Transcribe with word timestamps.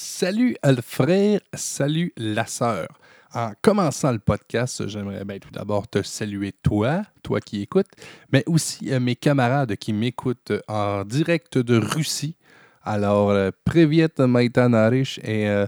Salut 0.00 0.54
le 0.62 0.80
frère, 0.80 1.40
salut 1.54 2.12
la 2.16 2.46
sœur. 2.46 2.86
En 3.34 3.50
commençant 3.60 4.12
le 4.12 4.20
podcast, 4.20 4.86
j'aimerais 4.86 5.24
bien 5.24 5.40
tout 5.40 5.50
d'abord 5.50 5.88
te 5.88 6.04
saluer 6.04 6.52
toi, 6.52 7.02
toi 7.24 7.40
qui 7.40 7.62
écoutes, 7.62 7.90
mais 8.30 8.44
aussi 8.46 8.92
euh, 8.92 9.00
mes 9.00 9.16
camarades 9.16 9.74
qui 9.74 9.92
m'écoutent 9.92 10.52
en 10.68 11.04
direct 11.04 11.58
de 11.58 11.78
Russie. 11.78 12.36
Alors, 12.84 13.30
euh, 13.30 13.50
Privet 13.64 14.08
Maitanarish 14.20 15.18
et 15.24 15.48
euh. 15.48 15.66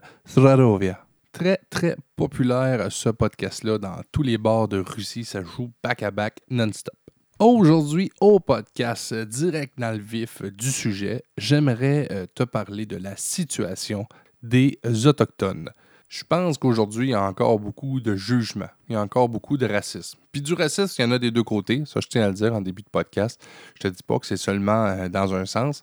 Très, 1.33 1.59
très 1.69 1.97
populaire 2.15 2.87
ce 2.93 3.09
podcast-là 3.09 3.79
dans 3.79 4.01
tous 4.13 4.23
les 4.23 4.39
bars 4.39 4.69
de 4.69 4.79
Russie. 4.79 5.25
Ça 5.25 5.43
joue 5.43 5.73
back-à-back 5.83 6.39
non-stop. 6.49 7.00
Aujourd'hui, 7.41 8.11
au 8.21 8.39
podcast, 8.39 9.13
euh, 9.13 9.25
direct 9.25 9.73
dans 9.79 9.93
le 9.93 10.03
vif 10.03 10.43
du 10.43 10.71
sujet, 10.71 11.23
j'aimerais 11.39 12.07
euh, 12.11 12.27
te 12.35 12.43
parler 12.43 12.85
de 12.85 12.99
la 12.99 13.17
situation 13.17 14.05
des 14.43 14.79
Autochtones. 15.07 15.71
Je 16.09 16.23
pense 16.23 16.59
qu'aujourd'hui, 16.59 17.07
il 17.07 17.11
y 17.13 17.15
a 17.15 17.23
encore 17.23 17.59
beaucoup 17.59 17.99
de 18.01 18.15
jugement, 18.15 18.69
il 18.91 18.93
y 18.93 18.97
a 18.97 19.01
encore 19.01 19.31
beaucoup 19.31 19.57
de 19.57 19.65
racisme. 19.65 20.19
Puis 20.33 20.43
du 20.43 20.53
racisme, 20.53 20.97
il 20.99 21.03
y 21.03 21.09
en 21.09 21.13
a 21.13 21.19
des 21.19 21.31
deux 21.31 21.43
côtés, 21.43 21.85
ça 21.87 22.01
je 22.01 22.09
tiens 22.09 22.25
à 22.25 22.29
le 22.29 22.35
dire 22.35 22.55
en 22.55 22.61
début 22.61 22.83
de 22.83 22.91
podcast. 22.91 23.43
Je 23.77 23.89
te 23.89 23.89
dis 23.89 24.03
pas 24.07 24.19
que 24.19 24.27
c'est 24.27 24.37
seulement 24.37 24.85
euh, 24.89 25.09
dans 25.09 25.33
un 25.33 25.47
sens, 25.47 25.83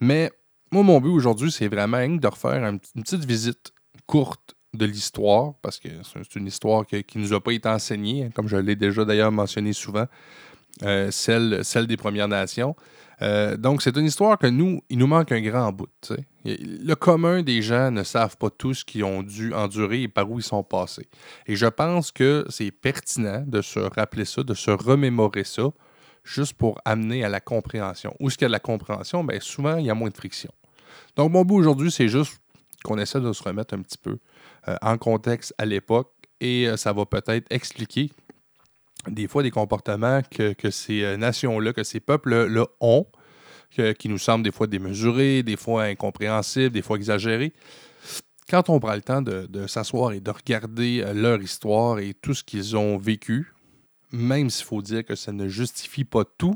mais 0.00 0.30
moi, 0.72 0.84
mon 0.84 1.02
but 1.02 1.10
aujourd'hui, 1.10 1.52
c'est 1.52 1.68
vraiment 1.68 2.08
de 2.08 2.26
refaire 2.26 2.64
une 2.64 2.80
petite 2.80 3.26
visite 3.26 3.74
courte 4.06 4.54
de 4.72 4.86
l'histoire, 4.86 5.52
parce 5.60 5.78
que 5.78 5.88
c'est 6.02 6.34
une 6.36 6.46
histoire 6.46 6.86
qui 6.86 7.18
ne 7.18 7.24
nous 7.24 7.34
a 7.34 7.42
pas 7.42 7.52
été 7.52 7.68
enseignée, 7.68 8.24
hein, 8.24 8.30
comme 8.34 8.48
je 8.48 8.56
l'ai 8.56 8.74
déjà 8.74 9.04
d'ailleurs 9.04 9.32
mentionné 9.32 9.74
souvent. 9.74 10.06
Euh, 10.82 11.10
celle, 11.10 11.86
des 11.86 11.96
Premières 11.96 12.28
Nations. 12.28 12.74
Euh, 13.22 13.56
donc, 13.56 13.80
c'est 13.80 13.96
une 13.96 14.06
histoire 14.06 14.38
que 14.38 14.48
nous, 14.48 14.82
il 14.90 14.98
nous 14.98 15.06
manque 15.06 15.30
un 15.30 15.40
grand 15.40 15.70
bout. 15.70 15.88
Le 16.44 16.94
commun 16.94 17.42
des 17.42 17.62
gens 17.62 17.92
ne 17.92 18.02
savent 18.02 18.36
pas 18.36 18.50
tout 18.50 18.74
ce 18.74 18.84
qu'ils 18.84 19.04
ont 19.04 19.22
dû 19.22 19.54
endurer 19.54 20.02
et 20.02 20.08
par 20.08 20.28
où 20.28 20.40
ils 20.40 20.44
sont 20.44 20.64
passés. 20.64 21.08
Et 21.46 21.54
je 21.54 21.66
pense 21.66 22.10
que 22.10 22.44
c'est 22.48 22.72
pertinent 22.72 23.44
de 23.46 23.62
se 23.62 23.78
rappeler 23.78 24.24
ça, 24.24 24.42
de 24.42 24.54
se 24.54 24.72
remémorer 24.72 25.44
ça, 25.44 25.70
juste 26.24 26.54
pour 26.54 26.80
amener 26.84 27.24
à 27.24 27.28
la 27.28 27.40
compréhension. 27.40 28.14
Où 28.18 28.26
est-ce 28.26 28.36
qu'il 28.36 28.44
y 28.44 28.46
a 28.46 28.48
de 28.48 28.52
la 28.52 28.60
compréhension? 28.60 29.22
Bien, 29.22 29.38
souvent, 29.40 29.76
il 29.76 29.86
y 29.86 29.90
a 29.90 29.94
moins 29.94 30.10
de 30.10 30.16
friction. 30.16 30.50
Donc, 31.14 31.30
mon 31.30 31.44
bout 31.44 31.56
aujourd'hui, 31.56 31.92
c'est 31.92 32.08
juste 32.08 32.40
qu'on 32.82 32.98
essaie 32.98 33.20
de 33.20 33.32
se 33.32 33.42
remettre 33.44 33.74
un 33.74 33.82
petit 33.82 33.98
peu 33.98 34.18
euh, 34.68 34.76
en 34.82 34.98
contexte 34.98 35.54
à 35.56 35.64
l'époque 35.64 36.10
et 36.40 36.66
ça 36.76 36.92
va 36.92 37.06
peut-être 37.06 37.46
expliquer 37.50 38.10
des 39.08 39.28
fois 39.28 39.42
des 39.42 39.50
comportements 39.50 40.20
que, 40.30 40.70
ces 40.70 41.02
euh, 41.02 41.16
nations-là, 41.16 41.72
que 41.72 41.82
ces 41.82 42.00
peuples-là 42.00 42.66
ont, 42.80 43.06
qui 43.98 44.08
nous 44.08 44.18
semblent 44.18 44.44
des 44.44 44.52
fois 44.52 44.68
démesurés, 44.68 45.42
des 45.42 45.56
fois 45.56 45.84
incompréhensibles, 45.84 46.70
des 46.70 46.82
fois 46.82 46.96
exagérés. 46.96 47.52
Quand 48.48 48.68
on 48.68 48.78
prend 48.78 48.94
le 48.94 49.02
temps 49.02 49.22
de, 49.22 49.66
s'asseoir 49.66 50.12
et 50.12 50.20
de 50.20 50.30
regarder 50.30 51.02
euh, 51.02 51.12
leur 51.12 51.40
histoire 51.40 51.98
et 51.98 52.14
tout 52.14 52.34
ce 52.34 52.44
qu'ils 52.44 52.76
ont 52.76 52.98
vécu, 52.98 53.52
même 54.12 54.50
s'il 54.50 54.66
faut 54.66 54.82
dire 54.82 55.04
que 55.04 55.16
ça 55.16 55.32
ne 55.32 55.48
justifie 55.48 56.04
pas 56.04 56.24
tout, 56.24 56.54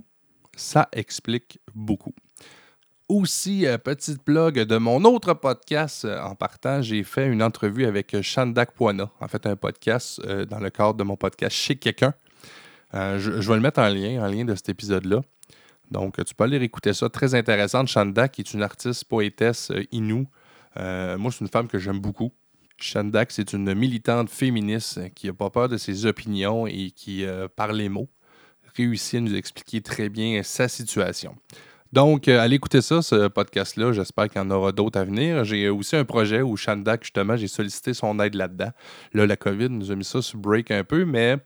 ça 0.55 0.89
explique 0.93 1.59
beaucoup. 1.75 2.15
Aussi, 3.09 3.67
euh, 3.67 3.79
petite 3.79 4.25
blog 4.25 4.61
de 4.61 4.77
mon 4.77 5.03
autre 5.05 5.33
podcast 5.35 6.05
en 6.05 6.35
partant, 6.35 6.83
j'ai 6.83 7.03
fait 7.03 7.27
une 7.27 7.43
entrevue 7.43 7.87
avec 7.87 8.21
Shandak 8.21 8.73
Poina, 8.73 9.11
en 9.19 9.29
fait 9.29 9.47
un 9.47 9.57
podcast 9.57 10.21
dans 10.21 10.61
le 10.61 10.71
cadre 10.71 10.95
de 10.95 11.05
mon 11.05 11.17
podcast 11.17 11.57
Chez 11.57 11.77
quelqu'un. 11.77 12.15
Euh, 12.95 13.19
je, 13.19 13.31
vais 13.31 13.55
le 13.55 13.61
mettre 13.61 13.81
en 13.81 13.89
lien, 13.89 14.23
en 14.23 14.29
lien 14.29 14.45
de 14.45 14.55
cet 14.55 14.69
épisode-là. 14.69 15.21
Donc, 15.91 16.23
tu 16.25 16.35
peux 16.35 16.45
aller 16.45 16.63
écouter 16.63 16.93
ça. 16.93 17.09
Très 17.09 17.35
intéressante. 17.35 17.89
Shanda, 17.89 18.29
qui 18.29 18.43
est 18.43 18.55
une 18.55 18.63
artiste 18.63 19.05
poétesse 19.05 19.71
euh, 19.71 19.85
inoue. 19.93 20.27
Euh, 20.79 21.19
moi, 21.19 21.31
c'est 21.33 21.41
une 21.41 21.49
femme 21.49 21.69
que 21.69 21.79
j'aime 21.79 21.99
beaucoup. 21.99 22.33
Shandak, 22.81 23.33
c'est 23.33 23.53
une 23.53 23.75
militante 23.75 24.31
féministe 24.31 25.13
qui 25.15 25.27
n'a 25.27 25.33
pas 25.33 25.51
peur 25.51 25.69
de 25.69 25.77
ses 25.77 26.07
opinions 26.07 26.69
et 26.69 26.93
qui, 26.93 27.27
par 27.57 27.73
les 27.73 27.89
mots, 27.89 28.09
réussit 28.77 29.17
à 29.17 29.21
nous 29.21 29.35
expliquer 29.35 29.81
très 29.81 30.09
bien 30.09 30.45
sa 30.45 30.69
situation. 30.69 31.35
Donc, 31.91 32.29
allez 32.29 32.55
écouter 32.55 32.81
ça, 32.81 33.03
ce 33.03 33.27
podcast-là. 33.27 33.91
J'espère 33.91 34.29
qu'il 34.29 34.41
y 34.41 34.45
en 34.45 34.51
aura 34.53 34.71
d'autres 34.71 35.01
à 35.01 35.03
venir. 35.03 35.43
J'ai 35.43 35.69
aussi 35.71 35.97
un 35.97 36.05
projet 36.05 36.41
où 36.41 36.57
Shandak, 36.57 37.03
justement, 37.03 37.37
j'ai 37.37 37.49
sollicité 37.49 37.95
son 37.95 38.21
aide 38.21 38.35
là-dedans. 38.35 38.71
Là, 39.13 39.27
la 39.27 39.37
COVID 39.37 39.71
nous 39.71 39.91
a 39.91 39.97
mis 39.97 40.05
ça 40.05 40.23
sur 40.23 40.39
break 40.39 40.71
un 40.71 40.85
peu, 40.85 41.05
mais 41.05 41.39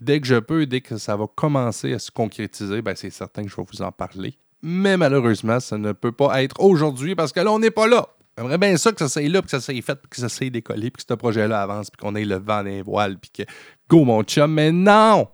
Dès 0.00 0.20
que 0.20 0.26
je 0.26 0.36
peux, 0.36 0.66
dès 0.66 0.80
que 0.80 0.96
ça 0.96 1.16
va 1.16 1.26
commencer 1.26 1.92
à 1.92 1.98
se 1.98 2.10
concrétiser, 2.10 2.82
ben 2.82 2.94
c'est 2.94 3.10
certain 3.10 3.42
que 3.42 3.48
je 3.48 3.56
vais 3.56 3.64
vous 3.70 3.82
en 3.82 3.92
parler. 3.92 4.38
Mais 4.62 4.96
malheureusement, 4.96 5.60
ça 5.60 5.78
ne 5.78 5.92
peut 5.92 6.12
pas 6.12 6.42
être 6.42 6.60
aujourd'hui 6.60 7.14
parce 7.14 7.32
que 7.32 7.40
là, 7.40 7.52
on 7.52 7.58
n'est 7.58 7.70
pas 7.70 7.86
là. 7.86 8.08
J'aimerais 8.36 8.58
bien 8.58 8.76
ça 8.76 8.92
que 8.92 8.98
ça 8.98 9.08
soit 9.08 9.28
là, 9.28 9.42
que 9.42 9.50
ça 9.50 9.60
soit 9.60 9.82
fait, 9.82 9.98
que 10.08 10.16
ça 10.16 10.28
soit 10.28 10.50
décollé, 10.50 10.90
puis 10.90 11.02
que 11.02 11.08
ce 11.08 11.14
projet-là 11.14 11.60
avance, 11.60 11.90
puis 11.90 11.98
qu'on 11.98 12.14
ait 12.14 12.24
le 12.24 12.36
vent 12.36 12.62
des 12.62 12.82
voiles, 12.82 13.18
puis 13.18 13.30
que 13.32 13.42
go 13.88 14.04
mon 14.04 14.22
chum. 14.22 14.52
Mais 14.52 14.70
non! 14.70 15.26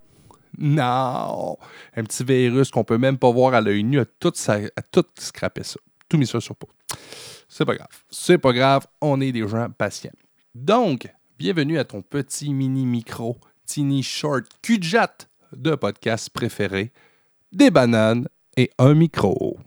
Non! 0.56 1.58
Un 1.96 2.04
petit 2.04 2.24
virus 2.24 2.70
qu'on 2.70 2.84
peut 2.84 2.96
même 2.96 3.18
pas 3.18 3.30
voir 3.30 3.52
à 3.52 3.60
l'œil 3.60 3.84
nu 3.84 4.00
a 4.00 4.06
tout, 4.06 4.32
ça, 4.34 4.58
tout 4.90 5.04
ça. 5.16 5.80
Tout 6.08 6.16
mis 6.16 6.26
ça 6.26 6.40
sur 6.40 6.56
peau. 6.56 6.68
C'est 7.48 7.66
pas 7.66 7.74
grave. 7.74 7.88
C'est 8.08 8.38
pas 8.38 8.52
grave. 8.52 8.86
On 9.02 9.20
est 9.20 9.32
des 9.32 9.46
gens 9.46 9.68
patients. 9.70 10.10
Donc, 10.54 11.06
bienvenue 11.38 11.78
à 11.78 11.84
ton 11.84 12.00
petit 12.00 12.54
mini 12.54 12.86
micro 12.86 13.36
Tiny 13.66 14.02
Short 14.02 14.46
Kujat 14.62 15.28
de 15.52 15.74
podcast 15.74 16.30
préféré, 16.30 16.92
des 17.52 17.70
bananes 17.70 18.28
et 18.56 18.70
un 18.78 18.94
micro. 18.94 19.58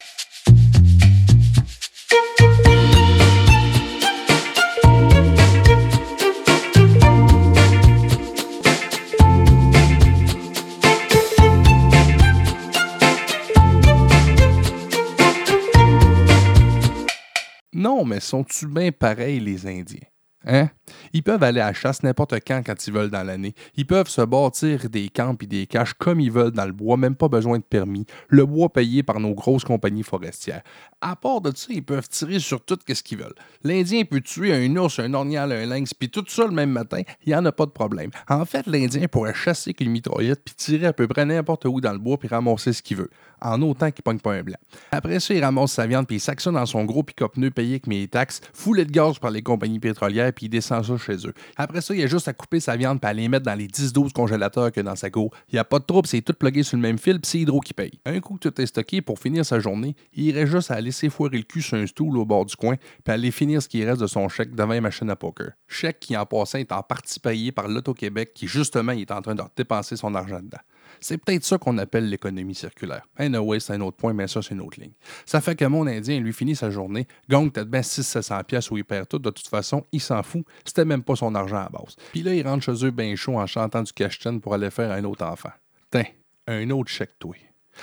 Non, 17.74 18.06
mais 18.06 18.19
sont-tu 18.19 18.68
bien 18.68 18.91
pareils 18.91 19.40
les 19.40 19.68
Indiens? 19.68 20.00
Hein? 20.47 20.69
Ils 21.12 21.24
peuvent 21.24 21.44
aller 21.44 21.59
à 21.59 21.74
chasse 21.74 22.03
n'importe 22.03 22.35
quand 22.47 22.62
quand 22.66 22.88
ils 22.88 22.94
veulent 22.94 23.09
dans 23.09 23.24
l'année. 23.24 23.53
Ils 23.75 23.85
peuvent 23.85 24.08
se 24.08 24.22
bâtir 24.22 24.90
des 24.90 25.09
camps 25.09 25.35
et 25.41 25.46
des 25.46 25.68
caches 25.68 25.94
comme 25.94 26.22
ils 26.22 26.31
veulent 26.31 26.52
dans 26.52 26.66
le 26.66 26.72
bois, 26.72 26.96
même 26.96 27.16
pas 27.16 27.28
besoin 27.28 27.58
de 27.58 27.63
permis. 27.63 28.06
Le 28.30 28.46
bois 28.46 28.72
payé 28.72 29.03
par 29.03 29.19
nos 29.19 29.34
grosses 29.34 29.66
compagnies 29.66 30.03
forestières. 30.03 30.62
À 31.02 31.16
part 31.16 31.41
de 31.41 31.52
ça, 31.56 31.68
ils 31.69 31.84
peuvent 31.84 32.07
tirer 32.07 32.40
sur 32.40 32.63
tout 32.63 32.80
ce 32.88 33.03
qu'ils 33.03 33.18
veulent. 33.18 33.36
L'Indien 33.63 34.06
peut 34.06 34.22
tuer 34.22 34.53
un 34.53 34.75
ours, 34.78 35.00
un 35.00 35.13
ornial, 35.13 35.52
un 35.52 35.66
lynx, 35.66 35.94
puis 35.94 36.09
tout 36.09 36.24
ça 36.28 36.46
le 36.46 36.52
même 36.52 36.72
matin, 36.72 37.02
il 37.25 37.30
n'y 37.30 37.36
en 37.36 37.46
a 37.46 37.52
pas 37.52 37.66
de 37.66 37.72
problème. 37.72 38.12
En 38.30 38.46
fait, 38.46 38.66
l'Indien 38.68 39.07
pourrait 39.07 39.34
chasser 39.34 39.72
avec 39.72 39.81
une 39.81 39.91
mitraillette 39.91 40.41
puis 40.46 40.56
tirer 40.56 40.88
à 40.88 40.94
peu 40.94 41.07
près 41.07 41.25
n'importe 41.25 41.66
où 41.66 41.81
dans 41.81 41.91
le 41.91 42.00
bois 42.00 42.18
puis 42.18 42.30
ramasser 42.30 42.72
ce 42.74 42.81
qu'il 42.81 42.97
veut, 42.97 43.09
en 43.41 43.62
autant 43.62 43.91
qu'il 43.91 44.03
pogne 44.03 44.19
pas 44.19 44.34
un 44.34 44.44
blanc. 44.44 44.57
Après 44.91 45.19
ça, 45.19 45.34
il 45.34 45.44
ramasse 45.44 45.74
sa 45.74 45.86
viande 45.86 46.07
puis 46.07 46.18
il 46.18 46.52
dans 46.52 46.66
son 46.66 46.86
gros 46.86 47.03
pick-up 47.03 47.34
payé 47.53 47.72
avec 47.72 47.88
mes 47.88 48.07
taxes, 48.07 48.41
foulé 48.53 48.86
de 48.86 48.91
gaz 48.91 49.19
par 49.19 49.31
les 49.31 49.41
compagnies 49.41 49.80
pétrolières 49.80 50.34
puis 50.38 50.46
il 50.46 50.50
descend 50.50 50.86
ça 50.86 50.98
chez 50.98 51.28
eux. 51.28 51.34
Après 51.56 51.81
ça, 51.81 51.96
il 51.96 52.03
a 52.03 52.08
juste 52.08 52.28
à 52.28 52.34
couper 52.34 52.59
sa 52.59 52.78
viande 52.78 53.02
puis 53.02 53.09
à 53.09 53.14
les 53.14 53.28
mettre 53.28 53.46
dans 53.46 53.58
les 53.58 53.66
10-12 53.68 54.12
congélateurs 54.12 54.72
que 54.72 54.81
dans 54.81 54.96
sa 54.96 55.09
go. 55.09 55.31
Il 55.50 55.56
n'y 55.56 55.59
a 55.59 55.64
pas 55.64 55.80
de 55.80 55.86
trouble, 55.86 56.08
c'est 56.08 56.22
tout 56.22 56.34
plugué 56.34 56.62
sur 56.62 56.78
le 56.78 56.84
même 56.84 57.00
fil 57.00 57.20
puis 57.20 57.28
c'est 57.28 57.40
Hydro 57.40 57.59
qui 57.59 57.74
paye. 57.74 58.00
Un 58.06 58.20
coup 58.20 58.36
que 58.36 58.48
tout 58.48 58.62
est 58.62 58.68
stocké 58.68 59.02
pour 59.02 59.18
finir 59.18 59.44
sa 59.44 59.59
journée, 59.59 59.96
il 60.14 60.25
irait 60.25 60.46
juste 60.46 60.70
à 60.70 60.80
laisser 60.80 61.09
foirer 61.09 61.38
le 61.38 61.44
cul 61.44 61.64
sur 61.64 61.78
un 61.78 61.88
stool 61.88 62.16
au 62.18 62.25
bord 62.25 62.46
du 62.46 62.56
coin 62.56 62.75
puis 63.03 63.14
aller 63.14 63.31
finir 63.31 63.64
ce 63.64 63.68
qui 63.68 63.84
reste 63.84 64.02
de 64.02 64.08
son 64.08 64.30
chèque 64.30 64.53
devant 64.53 64.74
une 64.74 64.81
machine 64.81 65.09
à 65.09 65.16
poker. 65.16 65.53
Chèque 65.68 66.00
qui, 66.00 66.16
en 66.16 66.28
passant, 66.28 66.59
est 66.59 66.72
en 66.72 66.84
partie 66.84 67.19
payé 67.19 67.52
par 67.52 67.68
l'Auto-Québec 67.68 68.31
qui, 68.36 68.48
justement, 68.48 68.92
est 68.92 69.12
en 69.12 69.22
train 69.22 69.34
de 69.34 69.44
dépenser 69.56 69.96
son 69.96 70.14
argent 70.14 70.40
dedans. 70.40 70.59
C'est 71.00 71.18
peut-être 71.18 71.44
ça 71.44 71.58
qu'on 71.58 71.78
appelle 71.78 72.09
l'économie 72.09 72.56
circulaire. 72.56 73.08
Anyway, 73.18 73.59
c'est 73.59 73.74
un 73.74 73.81
autre 73.81 73.97
point, 73.97 74.13
mais 74.13 74.28
ça, 74.28 74.41
c'est 74.41 74.53
une 74.53 74.62
autre 74.62 74.80
ligne. 74.80 74.94
Ça 75.25 75.41
fait 75.41 75.56
que 75.56 75.66
mon 75.66 75.88
Indien, 75.88 76.19
lui, 76.19 76.34
finit 76.34 76.56
sa 76.56 76.69
journée, 76.69 77.08
gagne 77.30 77.50
peut-être 77.50 77.69
bien 77.69 77.81
600-700 77.81 78.44
pièces 78.44 78.72
où 78.72 78.78
il 78.78 78.85
perd 78.85 79.07
tout. 79.07 79.19
De 79.19 79.30
toute 79.30 79.47
façon, 79.47 79.86
il 79.91 80.02
s'en 80.02 80.24
fout. 80.24 80.45
C'était 80.66 80.86
même 80.86 81.04
pas 81.04 81.16
son 81.16 81.36
argent 81.36 81.57
à 81.57 81.69
base. 81.69 81.95
Puis 82.12 82.24
là, 82.24 82.33
il 82.33 82.48
rentre 82.48 82.63
chez 82.63 82.86
eux 82.86 82.92
bien 82.92 83.16
chaud 83.16 83.38
en 83.38 83.48
chantant 83.48 83.83
du 83.83 83.94
cash 83.94 84.19
pour 84.42 84.54
aller 84.54 84.72
faire 84.72 84.92
un 84.92 85.04
autre 85.04 85.25
enfant. 85.25 85.51
Tiens, 85.92 86.06
un 86.48 86.69
autre 86.72 86.89
chèque, 86.89 87.19
toi. 87.19 87.36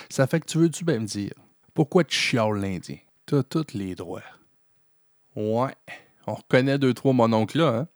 Ça 0.09 0.27
fait 0.27 0.41
que 0.41 0.47
tu 0.47 0.59
veux-tu 0.59 0.85
bien 0.85 0.99
me 1.01 1.07
dire, 1.07 1.33
pourquoi 1.73 2.05
tu 2.05 2.17
chiales 2.17 2.61
l'Indien? 2.61 2.99
T'as 3.27 3.43
tous 3.43 3.75
les 3.75 3.95
droits. 3.95 4.23
Ouais, 5.37 5.75
on 6.27 6.35
reconnaît 6.35 6.79
deux, 6.79 6.95
trois 6.95 7.13
mon 7.13 7.33
oncle 7.33 7.59
là, 7.59 7.69
hein? 7.69 7.89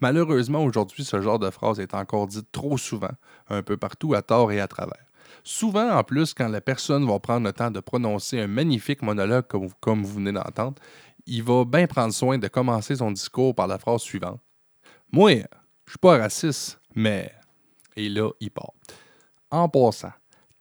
Malheureusement, 0.00 0.64
aujourd'hui, 0.64 1.04
ce 1.04 1.20
genre 1.20 1.38
de 1.38 1.50
phrase 1.50 1.80
est 1.80 1.94
encore 1.94 2.26
dite 2.26 2.50
trop 2.52 2.78
souvent, 2.78 3.10
un 3.48 3.62
peu 3.62 3.76
partout, 3.76 4.14
à 4.14 4.22
tort 4.22 4.52
et 4.52 4.60
à 4.60 4.68
travers. 4.68 5.04
Souvent, 5.44 5.90
en 5.90 6.04
plus, 6.04 6.34
quand 6.34 6.48
la 6.48 6.60
personne 6.60 7.06
va 7.06 7.18
prendre 7.18 7.46
le 7.46 7.52
temps 7.52 7.70
de 7.70 7.80
prononcer 7.80 8.40
un 8.40 8.46
magnifique 8.46 9.02
monologue 9.02 9.46
comme, 9.80 10.02
vous 10.02 10.14
venez 10.14 10.32
d'entendre, 10.32 10.74
il 11.26 11.42
va 11.42 11.64
bien 11.64 11.86
prendre 11.86 12.12
soin 12.12 12.38
de 12.38 12.48
commencer 12.48 12.96
son 12.96 13.10
discours 13.10 13.54
par 13.54 13.66
la 13.66 13.78
phrase 13.78 14.00
suivante. 14.00 14.40
Moi, 15.12 15.32
je 15.86 15.90
suis 15.90 15.98
pas 16.00 16.18
raciste, 16.18 16.80
mais... 16.94 17.32
Et 17.96 18.08
là, 18.08 18.30
il 18.40 18.50
part. 18.50 18.72
En 19.50 19.68
passant, 19.68 20.12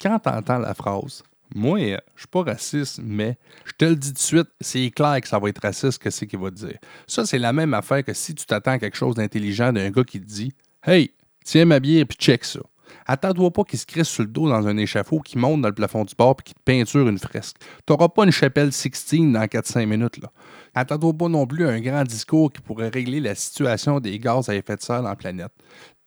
quand 0.02 0.20
tu 0.20 0.30
entends 0.30 0.60
la 0.60 0.74
phrase 0.74 1.24
Moi, 1.56 1.80
je 1.80 2.22
suis 2.22 2.28
pas 2.28 2.44
raciste, 2.44 3.00
mais 3.04 3.38
je 3.66 3.72
te 3.78 3.86
le 3.86 3.96
dis 3.96 4.10
tout 4.10 4.14
de 4.14 4.20
suite, 4.20 4.50
c'est 4.60 4.90
clair 4.92 5.20
que 5.22 5.28
ça 5.28 5.40
va 5.40 5.50
être 5.50 5.62
raciste 5.62 6.00
que 6.00 6.10
c'est 6.10 6.28
qu'il 6.28 6.40
va 6.40 6.52
dire. 6.52 6.78
Ça, 7.08 7.26
c'est 7.26 7.40
la 7.40 7.54
même 7.54 7.74
affaire 7.74 8.04
que 8.04 8.14
si 8.14 8.36
tu 8.36 8.46
t'attends 8.46 8.72
à 8.72 8.80
quelque 8.80 8.98
chose 8.98 9.16
d'intelligent 9.16 9.72
d'un 9.72 9.90
gars 9.90 10.04
qui 10.04 10.20
te 10.20 10.26
dit 10.26 10.54
Hey, 10.86 11.12
tiens 11.44 11.66
ma 11.66 11.80
bière 11.80 12.06
puis 12.08 12.18
check 12.18 12.44
ça. 12.44 12.60
Attends-toi 13.06 13.52
pas 13.52 13.64
qu'il 13.64 13.80
se 13.80 13.86
crisse 13.86 14.08
sur 14.08 14.24
le 14.24 14.30
dos 14.30 14.50
dans 14.50 14.68
un 14.68 14.78
échafaud 14.78 15.20
qui 15.20 15.38
monte 15.38 15.62
dans 15.62 15.70
le 15.70 15.74
plafond 15.74 16.04
du 16.04 16.16
bar 16.16 16.36
et 16.40 16.44
qui 16.44 16.54
te 16.54 16.60
peinture 16.64 17.08
une 17.08 17.20
fresque. 17.20 17.58
Tu 17.86 17.94
n'auras 17.94 18.10
pas 18.10 18.26
une 18.26 18.32
chapelle 18.32 18.72
16 18.72 19.32
dans 19.32 19.46
4-5 19.46 19.86
minutes. 19.86 20.18
Là. 20.18 20.32
Attends-toi 20.76 21.14
pas 21.14 21.30
non 21.30 21.48
plus 21.48 21.66
un 21.68 21.80
grand 21.80 22.04
discours 22.04 22.52
qui 22.52 22.62
pourrait 22.62 22.90
régler 22.90 23.20
la 23.20 23.36
situation 23.36 24.00
des 24.00 24.20
gaz 24.20 24.50
à 24.50 24.56
effet 24.56 24.76
de 24.76 24.82
serre 24.82 25.04
dans 25.04 25.10
la 25.10 25.16
planète. 25.16 25.52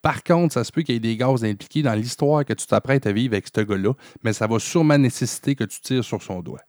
Par 0.03 0.23
contre, 0.23 0.55
ça 0.55 0.65
se 0.65 0.73
peut 0.73 0.83
qu'il 0.83 0.95
y 0.95 0.97
ait 0.97 1.01
des 1.01 1.17
gaz 1.17 1.45
impliqués 1.45 1.83
dans 1.83 1.95
l'histoire 1.95 2.45
que 2.45 2.55
tu 2.55 2.67
t'apprêtes 2.67 3.07
à 3.07 3.13
vivre 3.13 3.35
avec 3.35 3.47
ce 3.55 3.61
gars-là, 3.61 3.93
mais 4.25 4.33
ça 4.33 4.47
va 4.47 4.59
sûrement 4.59 4.97
nécessiter 4.97 5.55
que 5.55 5.65
tu 5.65 5.81
tires 5.81 6.05
sur 6.05 6.23
son 6.23 6.41
doigt. 6.41 6.63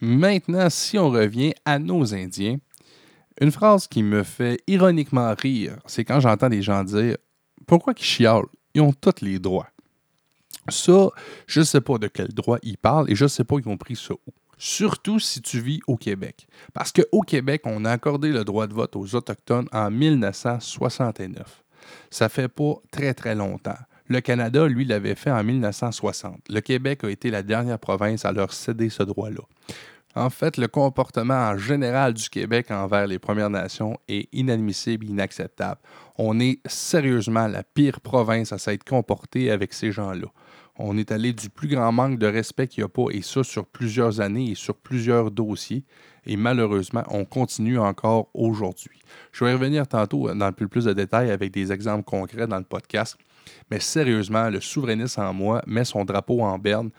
Maintenant, 0.00 0.70
si 0.70 0.98
on 0.98 1.10
revient 1.10 1.52
à 1.66 1.78
nos 1.78 2.14
Indiens, 2.14 2.56
une 3.40 3.50
phrase 3.50 3.86
qui 3.86 4.02
me 4.02 4.22
fait 4.22 4.62
ironiquement 4.66 5.34
rire, 5.34 5.78
c'est 5.86 6.04
quand 6.04 6.20
j'entends 6.20 6.48
des 6.48 6.62
gens 6.62 6.84
dire 6.84 7.16
Pourquoi 7.66 7.92
qu'ils 7.92 8.06
chialent? 8.06 8.48
Ils 8.74 8.80
ont 8.80 8.92
tous 8.92 9.20
les 9.20 9.38
droits. 9.38 9.68
Ça, 10.68 11.08
je 11.46 11.60
ne 11.60 11.64
sais 11.64 11.80
pas 11.80 11.98
de 11.98 12.06
quel 12.06 12.28
droit 12.28 12.58
ils 12.62 12.78
parlent 12.78 13.10
et 13.10 13.14
je 13.14 13.24
ne 13.24 13.28
sais 13.28 13.44
pas 13.44 13.56
ils 13.58 13.68
ont 13.68 13.76
pris 13.76 13.96
ça 13.96 14.14
où. 14.14 14.32
Surtout 14.56 15.18
si 15.18 15.40
tu 15.40 15.60
vis 15.60 15.80
au 15.86 15.96
Québec. 15.96 16.46
Parce 16.72 16.92
qu'au 16.92 17.22
Québec, 17.22 17.62
on 17.64 17.84
a 17.84 17.90
accordé 17.90 18.30
le 18.30 18.44
droit 18.44 18.66
de 18.66 18.74
vote 18.74 18.94
aux 18.94 19.14
Autochtones 19.14 19.68
en 19.72 19.90
1969 19.90 21.64
ça 22.10 22.28
fait 22.28 22.48
pas 22.48 22.74
très, 22.90 23.14
très 23.14 23.34
longtemps. 23.34 23.78
Le 24.08 24.20
Canada, 24.20 24.66
lui, 24.66 24.84
l'avait 24.84 25.14
fait 25.14 25.30
en 25.30 25.44
1960. 25.44 26.40
Le 26.48 26.60
Québec 26.60 27.04
a 27.04 27.10
été 27.10 27.30
la 27.30 27.42
dernière 27.42 27.78
province 27.78 28.24
à 28.24 28.32
leur 28.32 28.52
céder 28.52 28.88
ce 28.88 29.04
droit-là. 29.04 29.42
En 30.16 30.30
fait, 30.30 30.56
le 30.56 30.66
comportement 30.66 31.34
en 31.34 31.56
général 31.56 32.14
du 32.14 32.28
Québec 32.28 32.72
envers 32.72 33.06
les 33.06 33.20
Premières 33.20 33.50
Nations 33.50 33.96
est 34.08 34.28
inadmissible, 34.32 35.06
inacceptable. 35.06 35.80
On 36.18 36.40
est 36.40 36.58
sérieusement 36.66 37.46
la 37.46 37.62
pire 37.62 38.00
province 38.00 38.52
à 38.52 38.58
s'être 38.58 38.82
comportée 38.82 39.52
avec 39.52 39.72
ces 39.72 39.92
gens-là. 39.92 40.26
On 40.76 40.96
est 40.96 41.12
allé 41.12 41.32
du 41.32 41.50
plus 41.50 41.68
grand 41.68 41.92
manque 41.92 42.18
de 42.18 42.26
respect 42.26 42.68
qu'il 42.68 42.82
n'y 42.82 42.86
a 42.86 42.88
pas, 42.88 43.10
et 43.10 43.22
ça 43.22 43.44
sur 43.44 43.66
plusieurs 43.66 44.20
années 44.20 44.52
et 44.52 44.54
sur 44.54 44.76
plusieurs 44.76 45.30
dossiers. 45.30 45.84
Et 46.26 46.36
malheureusement, 46.36 47.02
on 47.08 47.24
continue 47.24 47.78
encore 47.78 48.28
aujourd'hui. 48.34 49.00
Je 49.32 49.44
vais 49.44 49.52
revenir 49.52 49.86
tantôt 49.86 50.32
dans 50.34 50.52
plus, 50.52 50.68
plus 50.68 50.84
de 50.84 50.92
détails 50.92 51.30
avec 51.30 51.52
des 51.52 51.72
exemples 51.72 52.04
concrets 52.04 52.46
dans 52.46 52.58
le 52.58 52.64
podcast. 52.64 53.16
Mais 53.70 53.80
sérieusement, 53.80 54.50
le 54.50 54.60
souverainiste 54.60 55.18
en 55.18 55.32
moi 55.32 55.62
met 55.66 55.84
son 55.84 56.04
drapeau 56.04 56.42
en 56.42 56.58
berne 56.58 56.90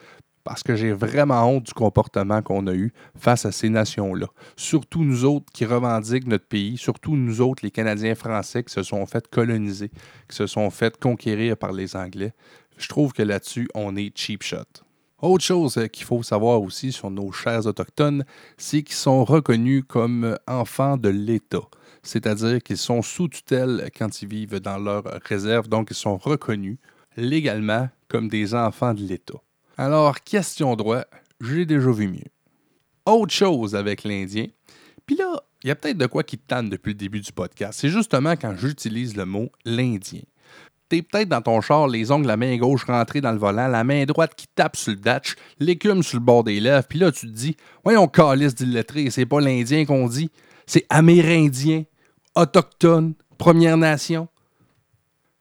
parce 0.44 0.64
que 0.64 0.76
j'ai 0.76 0.92
vraiment 0.92 1.48
honte 1.48 1.66
du 1.66 1.74
comportement 1.74 2.42
qu'on 2.42 2.66
a 2.68 2.74
eu 2.74 2.92
face 3.16 3.46
à 3.46 3.52
ces 3.52 3.70
nations-là. 3.70 4.28
Surtout 4.56 5.04
nous 5.04 5.26
autres 5.26 5.46
qui 5.54 5.66
revendiquent 5.66 6.28
notre 6.28 6.48
pays, 6.48 6.78
surtout 6.78 7.16
nous 7.16 7.42
autres, 7.42 7.64
les 7.64 7.72
Canadiens 7.72 8.16
français 8.16 8.64
qui 8.64 8.74
se 8.74 8.84
sont 8.84 9.06
fait 9.06 9.28
coloniser, 9.28 9.90
qui 10.28 10.36
se 10.36 10.48
sont 10.48 10.70
fait 10.70 10.98
conquérir 10.98 11.58
par 11.58 11.72
les 11.72 11.96
Anglais. 11.96 12.34
Je 12.82 12.88
trouve 12.88 13.14
que 13.14 13.22
là-dessus, 13.22 13.70
on 13.76 13.96
est 13.96 14.12
cheap 14.18 14.42
shot. 14.42 14.66
Autre 15.22 15.44
chose 15.44 15.78
euh, 15.78 15.86
qu'il 15.86 16.04
faut 16.04 16.24
savoir 16.24 16.64
aussi 16.64 16.92
sur 16.92 17.12
nos 17.12 17.32
chers 17.32 17.68
autochtones, 17.68 18.26
c'est 18.58 18.82
qu'ils 18.82 18.96
sont 18.96 19.24
reconnus 19.24 19.84
comme 19.88 20.36
enfants 20.48 20.98
de 20.98 21.10
l'État, 21.10 21.62
c'est-à-dire 22.02 22.60
qu'ils 22.64 22.78
sont 22.78 23.04
sous 23.04 23.28
tutelle 23.28 23.92
quand 23.96 24.24
ils 24.24 24.28
vivent 24.28 24.60
dans 24.60 24.80
leur 24.80 25.04
réserve, 25.26 25.68
donc 25.68 25.90
ils 25.92 25.96
sont 25.96 26.18
reconnus 26.18 26.78
légalement 27.18 27.88
comme 28.08 28.30
des 28.30 28.56
enfants 28.56 28.96
de 28.96 29.02
l'État. 29.02 29.40
Alors, 29.78 30.20
question 30.22 30.76
droit, 30.76 31.04
j'ai 31.40 31.68
déjà 31.68 31.92
vu 31.92 32.08
mieux. 32.08 32.32
Autre 33.06 33.34
chose 33.34 33.76
avec 33.76 34.04
l'Indien, 34.04 34.48
puis 35.06 35.18
là, 35.18 35.44
il 35.64 35.68
y 35.68 35.72
a 35.72 35.76
peut-être 35.76 35.98
de 35.98 36.08
quoi 36.08 36.24
qui 36.24 36.40
tanne 36.40 36.70
depuis 36.70 36.94
le 36.94 36.98
début 36.98 37.22
du 37.22 37.32
podcast. 37.32 37.80
C'est 37.80 37.90
justement 37.90 38.32
quand 38.32 38.56
j'utilise 38.58 39.16
le 39.16 39.26
mot 39.26 39.52
l'Indien 39.66 40.22
t'es 40.92 41.02
peut-être 41.02 41.30
dans 41.30 41.42
ton 41.42 41.62
char, 41.62 41.88
les 41.88 42.12
ongles, 42.12 42.28
la 42.28 42.36
main 42.36 42.58
gauche 42.58 42.84
rentrée 42.84 43.22
dans 43.22 43.32
le 43.32 43.38
volant, 43.38 43.70
la 43.70 43.86
main 43.86 44.04
droite 44.04 44.36
qui 44.36 44.46
tape 44.54 44.76
sur 44.76 44.92
le 44.92 44.98
datch, 44.98 45.36
l'écume 45.58 46.04
sur 46.04 46.20
le 46.20 46.26
bord 46.26 46.44
des 46.44 46.60
lèvres, 46.60 46.86
puis 46.86 47.00
là, 47.00 47.14
tu 47.14 47.28
te 47.28 47.32
dis, 47.32 47.56
voyons, 47.86 48.08
calice 48.10 48.56
d'illettré, 48.56 49.10
c'est 49.10 49.26
pas 49.26 49.40
l'Indien 49.40 49.86
qu'on 49.86 50.10
dit, 50.10 50.30
c'est 50.66 50.86
Amérindien, 50.90 51.86
Autochtone, 52.36 53.14
Première 53.38 53.78
Nation. 53.78 54.28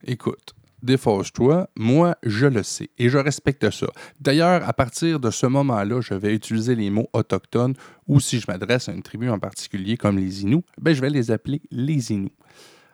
Écoute, 0.05 0.55
défausse-toi, 0.81 1.69
moi, 1.75 2.15
je 2.23 2.47
le 2.47 2.63
sais 2.63 2.89
et 2.97 3.09
je 3.09 3.17
respecte 3.17 3.69
ça. 3.71 3.87
D'ailleurs, 4.21 4.67
à 4.67 4.71
partir 4.71 5.19
de 5.19 5.31
ce 5.31 5.47
moment-là, 5.47 5.99
je 5.99 6.13
vais 6.13 6.33
utiliser 6.33 6.75
les 6.75 6.89
mots 6.89 7.09
autochtones 7.11 7.75
ou 8.07 8.21
si 8.21 8.39
je 8.39 8.45
m'adresse 8.47 8.87
à 8.87 8.93
une 8.93 9.03
tribu 9.03 9.29
en 9.29 9.37
particulier 9.37 9.97
comme 9.97 10.17
les 10.17 10.43
Inuits, 10.43 10.63
ben, 10.79 10.95
je 10.95 11.01
vais 11.01 11.09
les 11.09 11.29
appeler 11.29 11.61
les 11.71 12.13
Inuits. 12.13 12.31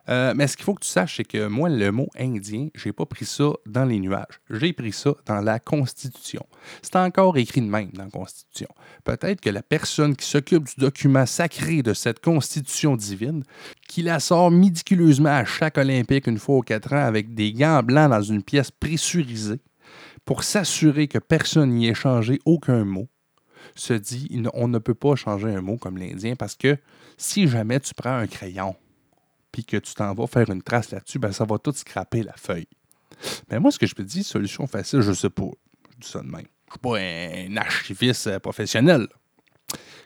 Euh, 0.10 0.34
mais 0.36 0.48
ce 0.48 0.56
qu'il 0.56 0.64
faut 0.64 0.74
que 0.74 0.84
tu 0.84 0.90
saches, 0.90 1.18
c'est 1.18 1.26
que 1.26 1.48
moi, 1.48 1.70
le 1.70 1.92
mot 1.92 2.08
indien, 2.18 2.70
j'ai 2.76 2.94
pas 2.94 3.06
pris 3.06 3.26
ça 3.26 3.52
dans 3.66 3.86
les 3.86 4.00
nuages. 4.00 4.40
J'ai 4.50 4.74
pris 4.74 4.94
ça 4.94 5.12
dans 5.26 5.42
la 5.42 5.60
Constitution. 5.60 6.46
C'est 6.82 6.96
encore 6.96 7.38
écrit 7.38 7.62
de 7.62 7.68
même 7.68 7.90
dans 7.94 8.06
la 8.06 8.10
Constitution. 8.10 8.70
Peut-être 9.04 9.42
que 9.42 9.50
la 9.50 9.64
personne 9.64 10.16
qui 10.16 10.26
s'occupe 10.26 10.64
du 10.64 10.76
document 10.78 11.26
sacré 11.26 11.82
de 11.82 11.94
cette 11.94 12.22
Constitution 12.22 12.96
divine, 12.96 13.44
qui 13.88 14.02
la 14.02 14.20
sort 14.20 14.52
médiculeusement 14.52 15.30
à 15.30 15.46
chaque 15.46 15.78
Olympique 15.78 16.28
une 16.28 16.40
fois 16.40 16.58
aux 16.58 16.62
quatre 16.62 16.94
ans 16.94 17.06
avec 17.06 17.34
des 17.34 17.52
gants 17.54 17.84
blancs 17.84 18.10
dans 18.10 18.22
une 18.22 18.44
pièce 18.44 18.72
pressurisée, 18.72 19.60
pour 20.26 20.44
s'assurer 20.44 21.08
que 21.08 21.20
personne 21.20 21.72
n'y 21.72 21.88
ait 21.88 21.94
changé 21.94 22.40
aucun 22.46 22.84
mot, 22.84 23.08
se 23.76 23.94
dit 23.94 24.30
on 24.54 24.68
ne 24.68 24.80
peut 24.80 24.94
pas 24.94 25.16
changer 25.16 25.50
un 25.50 25.62
mot 25.62 25.78
comme 25.78 25.98
l'Indien 25.98 26.36
parce 26.36 26.56
que 26.56 26.78
si 27.18 27.48
jamais 27.48 27.80
tu 27.80 27.94
prends 27.94 28.18
un 28.18 28.28
crayon, 28.28 28.76
puis 29.58 29.66
que 29.66 29.78
tu 29.78 29.96
t'en 29.96 30.14
vas 30.14 30.28
faire 30.28 30.52
une 30.52 30.62
trace 30.62 30.92
là-dessus, 30.92 31.18
ben, 31.18 31.32
ça 31.32 31.44
va 31.44 31.58
tout 31.58 31.72
scraper 31.72 32.22
la 32.22 32.34
feuille. 32.34 32.68
Mais 33.50 33.60
moi, 33.60 33.72
ce 33.72 33.80
que 33.80 33.88
je 33.88 33.96
peux 33.96 34.04
dire, 34.04 34.24
solution 34.24 34.68
facile, 34.68 35.02
je 35.02 35.14
sais 35.14 35.32
pas. 35.32 35.50
Je 35.96 35.98
dis 36.02 36.08
ça 36.08 36.20
de 36.20 36.28
même. 36.28 36.46
Je 36.68 36.74
suis 36.74 36.80
pas 36.80 37.00
un 37.00 37.58
archiviste 37.58 38.28
euh, 38.28 38.38
professionnel. 38.38 39.08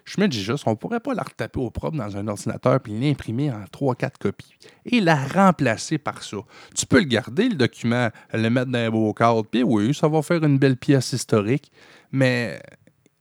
Je 0.06 0.22
me 0.22 0.30
dis 0.30 0.42
juste, 0.42 0.64
on 0.68 0.78
pourrait 0.78 1.02
pas 1.02 1.14
la 1.14 1.24
retaper 1.24 1.60
au 1.60 1.70
propre 1.70 1.98
dans 1.98 2.16
un 2.16 2.30
ordinateur 2.30 2.80
puis 2.80 2.98
l'imprimer 2.98 3.52
en 3.52 3.66
3-4 3.66 4.12
copies 4.22 4.54
et 4.86 5.02
la 5.02 5.16
remplacer 5.16 5.98
par 5.98 6.24
ça. 6.24 6.38
Tu 6.74 6.86
peux 6.86 7.00
le 7.00 7.06
garder, 7.06 7.50
le 7.50 7.56
document, 7.56 8.08
le 8.32 8.50
mettre 8.50 8.72
dans 8.72 8.80
un 8.80 8.90
beau 8.90 9.14
cadre, 9.14 9.44
puis 9.44 9.64
oui, 9.64 9.94
ça 9.94 10.08
va 10.08 10.22
faire 10.22 10.42
une 10.46 10.60
belle 10.60 10.78
pièce 10.78 11.12
historique, 11.12 11.74
mais 12.14 12.62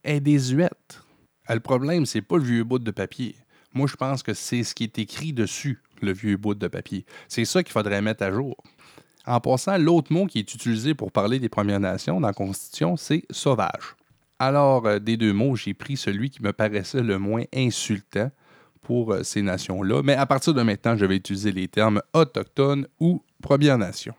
elle 0.05 0.19
est 0.19 0.21
désuète. 0.21 1.00
Le 1.49 1.59
problème, 1.59 2.06
c'est 2.06 2.23
pas 2.23 2.37
le 2.37 2.44
vieux 2.44 2.62
bout 2.62 2.79
de 2.79 2.93
papier. 2.93 3.35
Moi, 3.75 3.88
je 3.88 3.97
pense 3.97 4.23
que 4.23 4.32
c'est 4.32 4.62
ce 4.62 4.77
qui 4.77 4.85
est 4.85 4.99
écrit 5.00 5.32
dessus 5.32 5.81
le 6.05 6.12
vieux 6.12 6.37
bout 6.37 6.55
de 6.55 6.69
papier. 6.69 7.05
C'est 7.29 7.44
ça 7.44 7.63
qu'il 7.63 7.72
faudrait 7.72 8.03
mettre 8.03 8.22
à 8.22 8.31
jour. 8.31 8.56
En 9.27 9.41
passant, 9.41 9.77
l'autre 9.79 10.13
mot 10.13 10.27
qui 10.27 10.39
est 10.39 10.55
utilisé 10.55 10.94
pour 10.94 11.13
parler 11.13 11.39
des 11.39 11.48
Premières 11.48 11.81
Nations 11.81 12.20
dans 12.20 12.27
la 12.27 12.32
Constitution, 12.32 12.96
c'est 12.96 13.24
sauvage. 13.31 13.96
Alors, 14.39 14.86
euh, 14.86 14.98
des 14.98 15.17
deux 15.17 15.34
mots, 15.34 15.55
j'ai 15.55 15.74
pris 15.74 15.96
celui 15.96 16.31
qui 16.31 16.43
me 16.43 16.53
paraissait 16.53 17.03
le 17.03 17.19
moins 17.19 17.44
insultant 17.55 18.31
pour 18.81 19.13
euh, 19.13 19.22
ces 19.22 19.43
nations-là, 19.43 20.03
mais 20.03 20.15
à 20.15 20.24
partir 20.24 20.55
de 20.55 20.63
maintenant, 20.63 20.96
je 20.96 21.05
vais 21.05 21.17
utiliser 21.17 21.53
les 21.53 21.69
termes 21.69 22.01
autochtones 22.15 22.86
ou 22.98 23.22
Premières 23.43 23.77
Nations. 23.77 24.15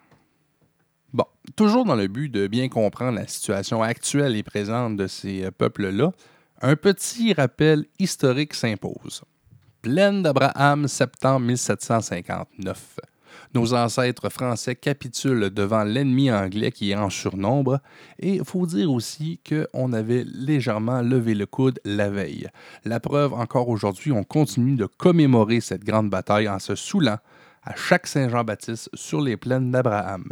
Bon, 1.11 1.25
toujours 1.55 1.85
dans 1.85 1.95
le 1.95 2.07
but 2.07 2.29
de 2.29 2.47
bien 2.47 2.69
comprendre 2.69 3.17
la 3.17 3.27
situation 3.27 3.81
actuelle 3.81 4.35
et 4.35 4.43
présente 4.43 4.95
de 4.95 5.07
ces 5.07 5.45
euh, 5.45 5.51
peuples-là, 5.51 6.11
un 6.61 6.75
petit 6.75 7.33
rappel 7.33 7.85
historique 7.97 8.53
s'impose. 8.53 9.23
Plaine 9.81 10.21
d'Abraham, 10.21 10.87
septembre 10.87 11.47
1759. 11.47 12.99
Nos 13.55 13.73
ancêtres 13.73 14.29
français 14.29 14.75
capitulent 14.75 15.49
devant 15.49 15.83
l'ennemi 15.83 16.31
anglais 16.31 16.71
qui 16.71 16.91
est 16.91 16.95
en 16.95 17.09
surnombre, 17.09 17.79
et 18.19 18.35
il 18.35 18.45
faut 18.45 18.67
dire 18.67 18.91
aussi 18.91 19.39
qu'on 19.39 19.91
avait 19.91 20.23
légèrement 20.23 21.01
levé 21.01 21.33
le 21.33 21.47
coude 21.47 21.79
la 21.83 22.11
veille. 22.11 22.47
La 22.85 22.99
preuve, 22.99 23.33
encore 23.33 23.69
aujourd'hui, 23.69 24.11
on 24.11 24.23
continue 24.23 24.75
de 24.75 24.85
commémorer 24.85 25.61
cette 25.61 25.83
grande 25.83 26.11
bataille 26.11 26.47
en 26.47 26.59
se 26.59 26.75
saoulant 26.75 27.17
à 27.63 27.75
chaque 27.75 28.05
Saint-Jean-Baptiste 28.05 28.91
sur 28.93 29.19
les 29.19 29.35
plaines 29.35 29.71
d'Abraham. 29.71 30.25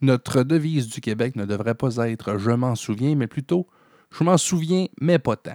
Notre 0.00 0.42
devise 0.42 0.88
du 0.88 1.02
Québec 1.02 1.36
ne 1.36 1.44
devrait 1.44 1.74
pas 1.74 1.96
être 1.96 2.38
Je 2.38 2.50
m'en 2.50 2.74
souviens, 2.74 3.14
mais 3.14 3.26
plutôt 3.26 3.66
Je 4.10 4.24
m'en 4.24 4.38
souviens, 4.38 4.86
mais 5.02 5.18
pas 5.18 5.36
tant. 5.36 5.52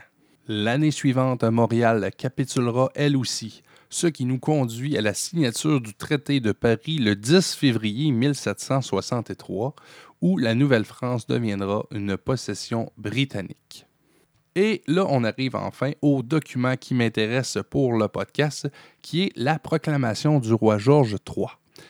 L'année 0.54 0.92
suivante, 0.92 1.46
Montréal 1.46 2.12
capitulera 2.18 2.92
elle 2.94 3.16
aussi, 3.16 3.64
ce 3.90 4.08
qui 4.08 4.26
nous 4.26 4.38
conduit 4.38 4.98
à 4.98 5.02
la 5.02 5.14
signature 5.14 5.80
du 5.80 5.94
traité 5.94 6.42
de 6.42 6.52
Paris 6.52 6.98
le 6.98 7.16
10 7.16 7.56
février 7.56 8.12
1763, 8.12 9.74
où 10.20 10.38
la 10.38 10.54
Nouvelle-France 10.54 11.26
deviendra 11.26 11.86
une 11.92 12.18
possession 12.18 12.92
britannique. 12.98 13.86
Et 14.56 14.82
là, 14.88 15.06
on 15.08 15.24
arrive 15.24 15.56
enfin 15.56 15.92
au 16.02 16.22
document 16.22 16.76
qui 16.76 16.96
m'intéresse 16.96 17.58
pour 17.70 17.94
le 17.94 18.10
podcast, 18.10 18.68
qui 19.02 19.24
est 19.24 19.32
la 19.38 19.58
proclamation 19.58 20.42
du 20.42 20.52
roi 20.52 20.78
George 20.78 21.16
III. 21.26 21.46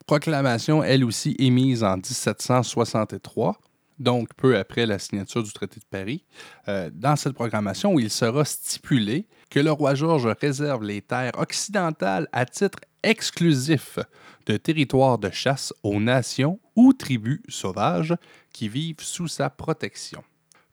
Proclamation, 0.06 0.84
elle 0.84 1.04
aussi, 1.04 1.36
émise 1.40 1.84
en 1.84 1.96
1763, 1.96 3.58
donc 4.02 4.34
peu 4.36 4.58
après 4.58 4.86
la 4.86 5.00
signature 5.00 5.44
du 5.44 5.52
traité 5.52 5.80
de 5.80 5.86
Paris, 5.86 6.26
euh, 6.68 6.90
dans 6.94 7.16
cette 7.16 7.34
programmation, 7.34 8.00
il 8.00 8.10
sera 8.10 8.44
stipulé 8.44 9.28
que 9.50 9.60
le 9.60 9.72
roi 9.72 9.96
George 9.96 10.28
réserve 10.40 10.84
les 10.84 11.02
terres 11.02 11.38
occidentales 11.38 12.28
à 12.32 12.46
titre 12.46 12.80
exclusif 13.04 14.00
de 14.46 14.58
territoire 14.58 15.18
de 15.18 15.30
chasse 15.30 15.74
aux 15.84 16.00
nations 16.00 16.60
ou 16.76 16.94
tribus 16.94 17.42
sauvages 17.48 18.16
qui 18.52 18.70
vivent 18.70 19.02
sous 19.02 19.28
sa 19.28 19.50
protection. 19.50 20.24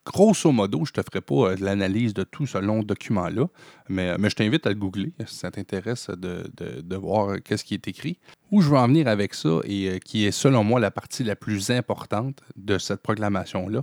Grosso 0.09 0.53
modo, 0.53 0.87
je 0.87 0.93
ne 0.97 1.03
te 1.03 1.11
ferai 1.11 1.21
pas 1.21 1.51
euh, 1.51 1.57
l'analyse 1.61 2.15
de 2.15 2.25
tout 2.25 2.47
ce 2.47 2.57
long 2.57 2.83
document-là, 2.83 3.47
mais, 3.91 4.17
mais, 4.17 4.31
je 4.31 4.37
t'invite 4.37 4.67
à 4.67 4.71
le 4.71 4.75
googler 4.75 5.13
si 5.27 5.35
ça 5.35 5.51
t'intéresse 5.51 6.09
de, 6.09 6.97
voir 6.97 7.37
qu'est-ce 7.45 7.63
qui 7.63 7.75
est 7.75 7.87
écrit. 7.89 8.19
Où 8.51 8.63
je 8.63 8.71
veux 8.71 8.79
en 8.79 8.89
venir 8.89 9.07
avec 9.07 9.35
ça, 9.35 9.61
et 9.65 9.89
euh, 9.91 9.99
qui 9.99 10.25
est 10.25 10.31
selon 10.31 10.65
moi 10.65 10.81
la 10.81 10.91
partie 10.91 11.25
la 11.25 11.37
plus 11.37 11.71
importante 11.71 12.41
de 12.57 12.79
cette 12.79 13.03
proclamation-là, 13.03 13.83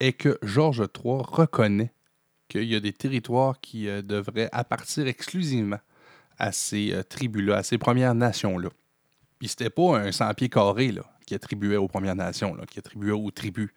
est 0.00 0.14
que 0.14 0.38
Georges 0.42 0.88
III 1.04 1.18
reconnaît 1.22 1.92
qu'il 2.48 2.64
y 2.64 2.74
a 2.74 2.80
des 2.80 2.94
territoires 2.94 3.60
qui 3.60 3.86
euh, 3.86 4.00
devraient 4.00 4.48
appartenir 4.52 5.08
exclusivement 5.08 5.80
à 6.38 6.52
ces 6.52 6.94
tribus-là, 7.08 7.56
à 7.56 7.62
ces 7.62 7.76
Premières 7.76 8.14
Nations-là. 8.14 8.70
Puis 9.38 9.48
c'était 9.48 9.70
pas 9.70 9.98
un 9.98 10.12
100 10.12 10.34
pieds 10.34 10.48
carrés 10.48 10.92
là, 10.92 11.02
qui 11.26 11.34
attribuait 11.34 11.76
aux 11.76 11.88
Premières 11.88 12.16
Nations, 12.16 12.56
qui 12.70 12.78
attribuait 12.78 13.12
aux 13.12 13.30
tribus. 13.30 13.70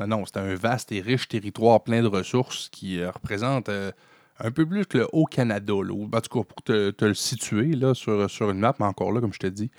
Non, 0.00 0.08
non, 0.08 0.24
c'est 0.24 0.38
un 0.38 0.54
vaste 0.56 0.90
et 0.90 1.00
riche 1.00 1.28
territoire 1.28 1.84
plein 1.84 2.02
de 2.02 2.08
ressources 2.08 2.68
qui 2.70 2.98
euh, 2.98 3.10
représente 3.12 3.68
euh, 3.68 3.92
un 4.40 4.50
peu 4.50 4.66
plus 4.66 4.86
que 4.86 4.98
le 4.98 5.08
Haut-Canada. 5.12 5.72
En 5.72 6.20
tout 6.20 6.40
cas, 6.40 6.44
pour 6.44 6.62
te, 6.64 7.04
le 7.04 7.14
situer 7.14 7.76
là, 7.76 7.94
sur, 7.94 8.28
sur, 8.28 8.50
une 8.50 8.58
map, 8.58 8.74
mais 8.80 8.86
encore 8.86 9.12
là, 9.12 9.20
comme 9.20 9.32
je 9.32 9.38
te 9.38 9.46
dis, 9.46 9.70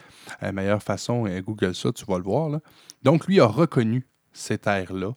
la 0.42 0.54
meilleure 0.54 0.82
façon, 0.82 1.26
euh, 1.28 1.42
Google 1.42 1.76
ça, 1.76 1.92
tu 1.92 2.06
vas 2.06 2.18
le 2.18 2.24
voir. 2.24 2.62
Donc, 3.04 3.28
lui 3.28 3.42
a 3.42 3.46
reconnu 3.46 4.08
ces 4.32 4.58
terres-là 4.58 5.12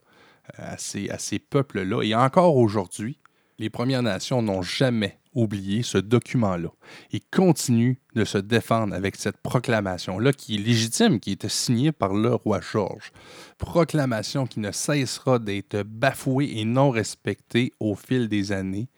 à 0.55 0.79
ces, 0.79 1.11
à 1.11 1.19
ces 1.19 1.39
peuples-là. 1.39 2.03
Et 2.03 2.15
encore 2.15 2.57
aujourd'hui, 2.57 3.19
les 3.59 3.71
Premières 3.71 4.03
Nations 4.03 4.43
n'ont 4.43 4.63
jamais 4.63 5.19
oublié 5.39 5.83
ce 5.83 5.99
document-là. 5.99 6.69
Ils 7.13 7.25
continuent 7.31 7.97
de 8.15 8.25
se 8.25 8.39
défendre 8.39 8.95
avec 8.95 9.17
cette 9.17 9.39
proclamation-là 9.39 10.33
qui 10.33 10.57
est 10.57 10.59
légitime, 10.59 11.21
qui 11.21 11.33
était 11.33 11.49
signée 11.49 11.93
par 11.93 12.13
le 12.13 12.35
roi 12.35 12.61
Georges. 12.61 13.13
Proclamation 13.57 14.47
qui 14.47 14.61
ne 14.61 14.73
cessera 14.73 15.39
d'être 15.39 15.83
bafouée 15.83 16.59
et 16.59 16.65
non 16.65 16.91
respectée 16.91 17.73
au 17.79 17.95
fil 17.95 18.29
des 18.29 18.53
années, 18.53 18.89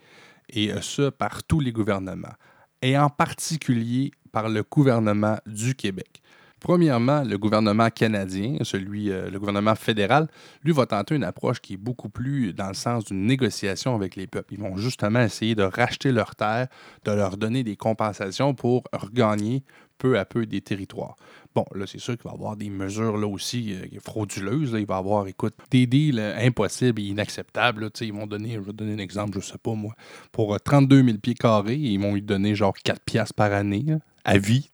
et 0.49 0.71
ce 0.81 1.09
par 1.09 1.43
tous 1.43 1.59
les 1.59 1.71
gouvernements, 1.71 2.33
et 2.81 2.97
en 2.97 3.09
particulier 3.09 4.11
par 4.31 4.49
le 4.49 4.63
gouvernement 4.63 5.37
du 5.45 5.75
Québec. 5.75 6.20
Premièrement, 6.61 7.23
le 7.23 7.39
gouvernement 7.39 7.89
canadien, 7.89 8.57
celui, 8.61 9.09
euh, 9.09 9.31
le 9.31 9.39
gouvernement 9.39 9.73
fédéral, 9.73 10.27
lui 10.63 10.71
va 10.71 10.85
tenter 10.85 11.15
une 11.15 11.23
approche 11.23 11.59
qui 11.59 11.73
est 11.73 11.77
beaucoup 11.77 12.07
plus 12.07 12.53
dans 12.53 12.67
le 12.67 12.75
sens 12.75 13.05
d'une 13.05 13.25
négociation 13.25 13.95
avec 13.95 14.15
les 14.15 14.27
peuples. 14.27 14.53
Ils 14.53 14.59
vont 14.59 14.77
justement 14.77 15.21
essayer 15.21 15.55
de 15.55 15.63
racheter 15.63 16.11
leurs 16.11 16.35
terres, 16.35 16.67
de 17.03 17.11
leur 17.11 17.37
donner 17.37 17.63
des 17.63 17.75
compensations 17.75 18.53
pour 18.53 18.83
regagner 18.93 19.63
peu 19.97 20.19
à 20.19 20.25
peu 20.25 20.45
des 20.45 20.61
territoires. 20.61 21.15
Bon, 21.55 21.65
là, 21.73 21.85
c'est 21.87 21.99
sûr 21.99 22.15
qu'il 22.15 22.25
va 22.25 22.31
y 22.31 22.33
avoir 22.35 22.55
des 22.55 22.69
mesures 22.69 23.17
là 23.17 23.27
aussi 23.27 23.73
euh, 23.73 23.99
frauduleuses. 23.99 24.73
Là. 24.73 24.79
Il 24.79 24.85
va 24.85 24.95
y 24.95 24.97
avoir, 24.99 25.25
écoute, 25.25 25.55
des 25.71 25.87
deals 25.87 26.19
euh, 26.19 26.45
impossibles 26.45 27.01
et 27.01 27.05
inacceptables. 27.05 27.89
ils 28.01 28.13
vont 28.13 28.27
donner, 28.27 28.53
je 28.53 28.59
vais 28.59 28.73
donner 28.73 28.93
un 28.93 28.99
exemple, 28.99 29.33
je 29.33 29.45
ne 29.45 29.51
sais 29.51 29.57
pas 29.57 29.73
moi, 29.73 29.93
pour 30.31 30.59
32 30.59 31.03
000 31.03 31.17
pieds 31.17 31.33
carrés, 31.33 31.75
ils 31.75 31.99
vont 31.99 32.13
lui 32.13 32.21
donner 32.21 32.53
genre 32.53 32.75
4 32.83 33.01
piastres 33.01 33.33
par 33.33 33.51
année 33.51 33.85
à 34.23 34.37
vie. 34.37 34.69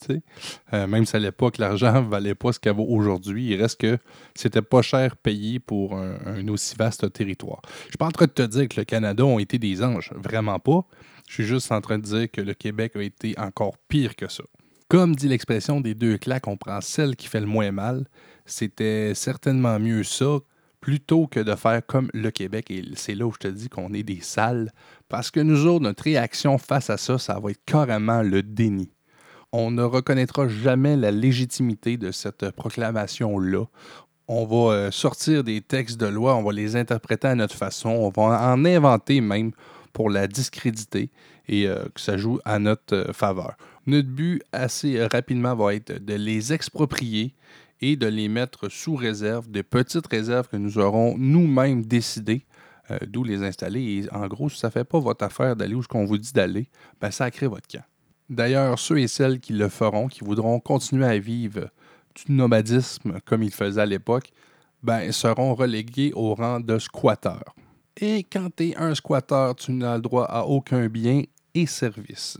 Euh, 0.74 0.88
même 0.88 1.06
si 1.06 1.16
à 1.16 1.20
l'époque, 1.20 1.58
l'argent 1.58 2.04
ne 2.04 2.08
valait 2.10 2.36
pas 2.36 2.54
ce 2.54 2.60
qu'il 2.60 2.72
vaut 2.72 2.88
aujourd'hui, 2.88 3.48
il 3.48 3.62
reste 3.62 3.80
que 3.80 3.98
c'était 4.36 4.62
pas 4.62 4.82
cher 4.82 5.16
payé 5.18 5.60
pour 5.60 5.98
un, 5.98 6.48
aussi 6.48 6.75
vaste 6.75 7.12
territoire. 7.13 7.62
Je 7.63 7.86
ne 7.86 7.89
suis 7.89 7.98
pas 7.98 8.06
en 8.06 8.12
train 8.12 8.25
de 8.25 8.32
te 8.32 8.44
dire 8.44 8.68
que 8.68 8.80
le 8.80 8.86
Canada 8.86 9.25
ont 9.25 9.39
été 9.39 9.58
des 9.60 9.84
anges, 9.84 10.12
vraiment 10.16 10.60
pas. 10.60 10.86
Je 11.27 11.34
suis 11.34 11.44
juste 11.44 11.72
en 11.72 11.82
train 11.82 11.98
de 11.98 12.04
dire 12.04 12.32
que 12.32 12.42
le 12.42 12.54
Québec 12.54 12.96
a 12.96 13.01
été 13.01 13.38
encore 13.38 13.77
pire 13.89 14.16
que 14.16 14.27
ça. 14.27 14.44
Comme 14.88 15.16
dit 15.16 15.27
l'expression 15.27 15.82
des 15.82 15.94
deux 15.94 16.18
claques, 16.18 16.48
on 16.48 16.56
prend 16.56 16.80
celle 16.80 17.18
qui 17.18 17.27
fait 17.27 17.42
le 17.42 17.46
moins 17.46 17.72
mal. 17.72 18.08
C'était 18.46 19.13
certainement 19.13 19.80
mieux 19.80 20.04
ça 20.04 20.39
plutôt 20.80 21.27
que 21.27 21.42
de 21.42 21.56
faire 21.56 21.86
comme 21.86 22.10
le 22.13 22.32
Québec. 22.32 22.72
Et 22.72 22.84
c'est 22.96 23.13
là 23.13 23.25
où 23.25 23.34
je 23.34 23.39
te 23.39 23.48
dis 23.50 23.68
qu'on 23.68 23.94
est 23.94 24.04
des 24.04 24.22
salles. 24.22 24.72
Parce 25.10 25.32
que 25.32 25.42
nous 25.42 25.66
autres, 25.66 25.84
notre 25.84 26.04
réaction 26.04 26.58
face 26.58 26.89
à 26.89 26.96
ça, 26.96 27.18
ça 27.18 27.38
va 27.39 27.51
être 27.51 27.66
carrément 27.66 28.22
le 28.22 28.42
déni 28.42 28.89
on 29.57 29.71
ne 29.71 29.81
reconnaîtra 29.81 30.47
jamais 30.47 30.95
la 30.95 31.09
légitimité 31.09 31.97
de 31.97 32.11
cette 32.11 32.51
proclamation-là. 32.51 33.65
On 34.27 34.45
va 34.45 34.73
euh, 34.75 34.91
sortir 34.91 35.43
des 35.43 35.61
textes 35.61 35.99
de 35.99 36.05
loi, 36.05 36.35
on 36.35 36.43
va 36.43 36.53
les 36.53 36.75
interpréter 36.75 37.27
à 37.27 37.33
notre 37.33 37.55
façon, 37.55 37.89
on 37.89 38.09
va 38.09 38.51
en 38.53 38.65
inventer 38.65 39.19
même 39.19 39.51
pour 39.93 40.11
la 40.11 40.27
discréditer 40.27 41.09
et 41.47 41.67
euh, 41.67 41.85
que 41.85 41.99
ça 41.99 42.17
joue 42.17 42.39
à 42.45 42.59
notre 42.59 42.95
euh, 42.95 43.13
faveur. 43.13 43.55
Notre 43.87 44.09
but 44.09 44.43
assez 44.51 45.03
rapidement 45.07 45.55
va 45.55 45.73
être 45.73 46.05
de 46.05 46.13
les 46.13 46.53
exproprier 46.53 47.33
et 47.81 47.95
de 47.95 48.05
les 48.05 48.27
mettre 48.27 48.69
sous 48.69 48.95
réserve, 48.95 49.49
des 49.49 49.63
petites 49.63 50.05
réserves 50.05 50.49
que 50.49 50.57
nous 50.57 50.77
aurons 50.77 51.15
nous-mêmes 51.17 51.83
décidé 51.83 52.45
d'où 53.05 53.23
les 53.23 53.43
installer. 53.43 53.81
Et 53.81 54.13
en 54.13 54.27
gros, 54.27 54.49
si 54.49 54.59
ça 54.59 54.67
ne 54.67 54.71
fait 54.71 54.85
pas 54.85 54.99
votre 54.99 55.23
affaire 55.25 55.55
d'aller 55.55 55.73
où 55.73 55.83
ce 55.83 55.87
qu'on 55.87 56.05
vous 56.05 56.17
dit 56.17 56.31
d'aller, 56.31 56.69
ben 57.01 57.11
ça 57.11 57.29
crée 57.31 57.47
votre 57.47 57.67
camp. 57.67 57.83
D'ailleurs, 58.29 58.77
ceux 58.77 59.00
et 59.00 59.07
celles 59.07 59.39
qui 59.39 59.53
le 59.53 59.69
feront, 59.69 60.07
qui 60.07 60.24
voudront 60.24 60.60
continuer 60.60 61.05
à 61.05 61.17
vivre 61.17 61.69
du 62.15 62.31
nomadisme 62.31 63.19
comme 63.25 63.43
ils 63.43 63.53
faisaient 63.53 63.81
à 63.81 63.86
l'époque, 63.86 64.31
ben, 64.84 65.12
seront 65.12 65.55
relégués 65.55 66.12
au 66.13 66.36
rang 66.36 66.60
de 66.60 66.77
squatteurs. 66.77 67.55
Et 68.00 68.24
quand 68.24 68.50
tu 68.55 68.69
es 68.69 68.75
un 68.75 68.93
squatteur, 68.93 69.55
tu 69.55 69.72
n'as 69.72 69.96
le 69.96 70.01
droit 70.01 70.25
à 70.25 70.43
aucun 70.43 70.88
bien 70.88 71.24
et 71.55 71.65
service. 71.65 72.38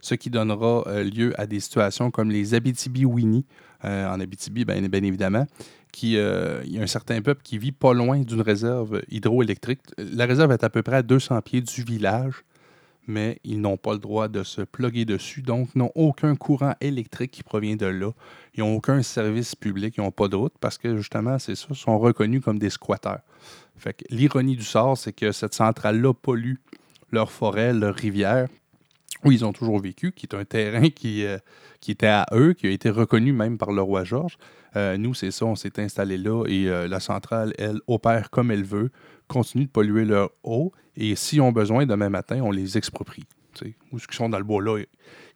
Ce 0.00 0.14
qui 0.14 0.30
donnera 0.30 0.84
euh, 0.86 1.04
lieu 1.04 1.38
à 1.38 1.46
des 1.46 1.60
situations 1.60 2.10
comme 2.10 2.30
les 2.30 2.54
Abitibi-Winnie, 2.54 3.44
euh, 3.84 4.08
en 4.08 4.20
Abitibi, 4.20 4.64
bien, 4.64 4.80
bien 4.80 5.02
évidemment, 5.02 5.46
qui, 5.92 6.16
euh, 6.16 6.62
il 6.64 6.72
y 6.72 6.78
a 6.78 6.82
un 6.82 6.86
certain 6.86 7.20
peuple 7.20 7.42
qui 7.42 7.58
vit 7.58 7.72
pas 7.72 7.92
loin 7.92 8.20
d'une 8.20 8.40
réserve 8.40 9.02
hydroélectrique. 9.10 9.80
La 9.98 10.26
réserve 10.26 10.52
est 10.52 10.64
à 10.64 10.70
peu 10.70 10.82
près 10.82 10.96
à 10.96 11.02
200 11.02 11.40
pieds 11.42 11.60
du 11.60 11.82
village 11.82 12.44
mais 13.06 13.38
ils 13.44 13.60
n'ont 13.60 13.76
pas 13.76 13.92
le 13.92 13.98
droit 13.98 14.28
de 14.28 14.42
se 14.42 14.62
plugger 14.62 15.04
dessus, 15.04 15.42
donc 15.42 15.74
n'ont 15.74 15.92
aucun 15.94 16.36
courant 16.36 16.74
électrique 16.80 17.30
qui 17.30 17.42
provient 17.42 17.76
de 17.76 17.86
là. 17.86 18.10
Ils 18.54 18.60
n'ont 18.60 18.76
aucun 18.76 19.02
service 19.02 19.54
public, 19.54 19.94
ils 19.96 20.00
n'ont 20.00 20.10
pas 20.10 20.28
de 20.28 20.36
parce 20.60 20.78
que 20.78 20.96
justement, 20.96 21.38
c'est 21.38 21.54
ça, 21.54 21.68
sont 21.74 21.98
reconnus 21.98 22.42
comme 22.42 22.58
des 22.58 22.70
squatteurs. 22.70 23.20
L'ironie 24.10 24.56
du 24.56 24.64
sort, 24.64 24.96
c'est 24.96 25.12
que 25.12 25.32
cette 25.32 25.54
centrale-là 25.54 26.12
pollue 26.14 26.56
leur 27.10 27.30
forêt, 27.30 27.72
leur 27.72 27.94
rivière, 27.94 28.48
où 29.24 29.32
ils 29.32 29.44
ont 29.44 29.52
toujours 29.52 29.80
vécu, 29.80 30.12
qui 30.12 30.26
est 30.26 30.34
un 30.34 30.44
terrain 30.44 30.90
qui, 30.90 31.24
euh, 31.24 31.38
qui 31.80 31.90
était 31.90 32.06
à 32.06 32.26
eux, 32.32 32.52
qui 32.52 32.66
a 32.66 32.70
été 32.70 32.90
reconnu 32.90 33.32
même 33.32 33.58
par 33.58 33.72
le 33.72 33.82
roi 33.82 34.04
Georges. 34.04 34.36
Euh, 34.76 34.96
nous, 34.96 35.14
c'est 35.14 35.30
ça, 35.30 35.46
on 35.46 35.54
s'est 35.54 35.80
installé 35.80 36.18
là 36.18 36.44
et 36.46 36.68
euh, 36.68 36.86
la 36.88 37.00
centrale, 37.00 37.54
elle, 37.58 37.80
opère 37.86 38.30
comme 38.30 38.50
elle 38.50 38.64
veut, 38.64 38.90
continue 39.28 39.64
de 39.64 39.70
polluer 39.70 40.04
leur 40.04 40.30
eau 40.42 40.72
et 40.96 41.16
s'ils 41.16 41.40
ont 41.40 41.52
besoin 41.52 41.86
demain 41.86 42.10
matin, 42.10 42.40
on 42.42 42.50
les 42.50 42.76
exproprie. 42.76 43.24
Ou 43.92 44.00
ceux 44.00 44.08
qui 44.08 44.16
sont 44.16 44.28
dans 44.28 44.38
le 44.38 44.44
bois 44.44 44.60
là, 44.60 44.82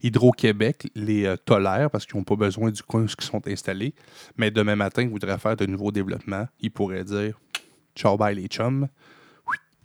Hydro-Québec 0.03 0.91
les 0.93 1.33
tolère 1.45 1.89
parce 1.89 2.05
qu'ils 2.05 2.17
n'ont 2.17 2.25
pas 2.25 2.35
besoin 2.35 2.69
du 2.69 2.83
coin 2.83 3.03
où 3.03 3.05
ils 3.05 3.23
sont 3.23 3.47
installés. 3.47 3.93
Mais 4.35 4.51
demain 4.51 4.75
matin, 4.75 5.03
ils 5.03 5.09
voudraient 5.09 5.37
faire 5.37 5.55
de 5.55 5.65
nouveaux 5.65 5.93
développements. 5.93 6.45
Ils 6.59 6.69
pourraient 6.69 7.05
dire 7.05 7.39
Ciao, 7.95 8.17
bye 8.17 8.35
les 8.35 8.47
chums. 8.47 8.89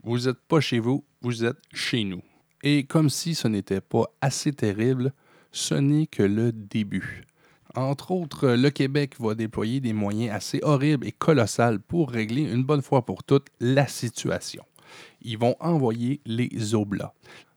Vous 0.03 0.19
n'êtes 0.19 0.41
pas 0.49 0.61
chez 0.61 0.81
vous, 0.81 1.05
vous 1.23 1.45
êtes 1.45 1.59
chez 1.73 2.03
nous. 2.03 2.23
Et 2.67 2.85
comme 2.85 3.11
si 3.11 3.35
ce 3.35 3.47
n'était 3.47 3.83
pas 3.83 4.07
assez 4.23 4.51
terrible, 4.51 5.13
ce 5.53 5.75
n'est 5.75 6.07
que 6.07 6.23
le 6.23 6.51
début. 6.51 7.25
Entre 7.75 8.11
autres, 8.11 8.49
le 8.49 8.71
Québec 8.71 9.17
va 9.21 9.35
déployer 9.35 9.81
des 9.81 9.93
moyens 9.93 10.35
assez 10.35 10.61
horribles 10.63 11.07
et 11.07 11.13
colossales 11.13 11.79
pour 11.79 12.11
régler 12.11 12.41
une 12.41 12.65
bonne 12.65 12.81
fois 12.81 13.05
pour 13.05 13.23
toutes 13.23 13.49
la 13.61 13.87
situation. 13.87 14.65
Ils 15.21 15.37
vont 15.37 15.57
envoyer 15.61 16.23
les 16.25 16.75
Oblats. 16.75 17.13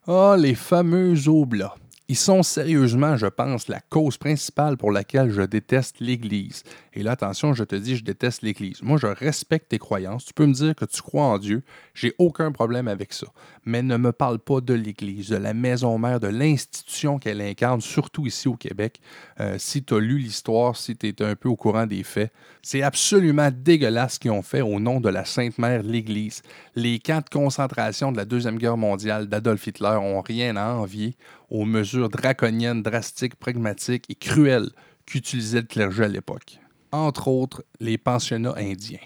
Ah, 0.07 0.35
les 0.37 0.55
fameux 0.55 1.15
Oblats. 1.29 1.75
Ils 2.09 2.15
sont 2.15 2.41
sérieusement, 2.41 3.17
je 3.17 3.27
pense, 3.27 3.67
la 3.67 3.81
cause 3.81 4.15
principale 4.15 4.77
pour 4.77 4.91
laquelle 4.91 5.29
je 5.29 5.41
déteste 5.41 5.97
l'Église. 5.99 6.63
Et 6.93 7.03
là, 7.03 7.11
attention, 7.11 7.53
je 7.53 7.65
te 7.65 7.75
dis, 7.75 7.97
je 7.97 8.03
déteste 8.05 8.43
l'Église. 8.43 8.81
Moi, 8.81 8.97
je 8.97 9.07
respecte 9.07 9.67
tes 9.67 9.77
croyances. 9.77 10.23
Tu 10.23 10.33
peux 10.33 10.45
me 10.45 10.53
dire 10.53 10.73
que 10.73 10.85
tu 10.85 11.01
crois 11.01 11.25
en 11.25 11.37
Dieu. 11.37 11.63
J'ai 11.93 12.13
aucun 12.17 12.53
problème 12.53 12.87
avec 12.87 13.11
ça. 13.11 13.27
Mais 13.65 13.83
ne 13.83 13.97
me 13.97 14.13
parle 14.13 14.39
pas 14.39 14.61
de 14.61 14.73
l'Église, 14.73 15.27
de 15.27 15.35
la 15.35 15.53
maison 15.53 15.97
mère, 15.97 16.21
de 16.21 16.29
l'institution 16.29 17.19
qu'elle 17.19 17.41
incarne, 17.41 17.81
surtout 17.81 18.25
ici 18.25 18.47
au 18.47 18.55
Québec. 18.55 19.01
Euh, 19.41 19.57
si 19.59 19.83
tu 19.83 19.93
as 19.93 19.99
lu 19.99 20.17
l'histoire, 20.17 20.77
si 20.77 20.95
tu 20.95 21.09
es 21.09 21.21
un 21.21 21.35
peu 21.35 21.49
au 21.49 21.57
courant 21.57 21.87
des 21.87 22.03
faits, 22.03 22.31
c'est 22.61 22.83
absolument 22.83 23.49
dégueulasse 23.51 24.13
ce 24.13 24.19
qu'ils 24.19 24.31
ont 24.31 24.41
fait 24.41 24.61
au 24.61 24.79
nom 24.79 25.01
de 25.01 25.09
la 25.09 25.25
Sainte 25.25 25.57
Mère, 25.57 25.83
l'Église. 25.83 26.41
Les 26.73 26.99
camps 26.99 27.19
de 27.19 27.29
concentration 27.29 28.13
de 28.13 28.17
la 28.17 28.25
Deuxième 28.25 28.57
Guerre 28.57 28.77
mondiale 28.77 29.27
d'Adolf 29.27 29.67
Hitler 29.67 29.97
ont 30.01 30.21
rien 30.21 30.55
à 30.55 30.73
envier 30.73 31.17
aux 31.49 31.65
mesures 31.65 31.96
draconiennes, 32.05 32.83
drastiques, 32.83 33.35
pragmatiques 33.35 34.05
et 34.09 34.15
cruelles 34.15 34.69
qu'utilisait 35.05 35.61
le 35.61 35.67
clergé 35.67 36.03
à 36.03 36.07
l'époque. 36.07 36.59
Entre 36.91 37.27
autres, 37.27 37.63
les 37.79 37.97
pensionnats 37.97 38.55
indiens. 38.57 38.99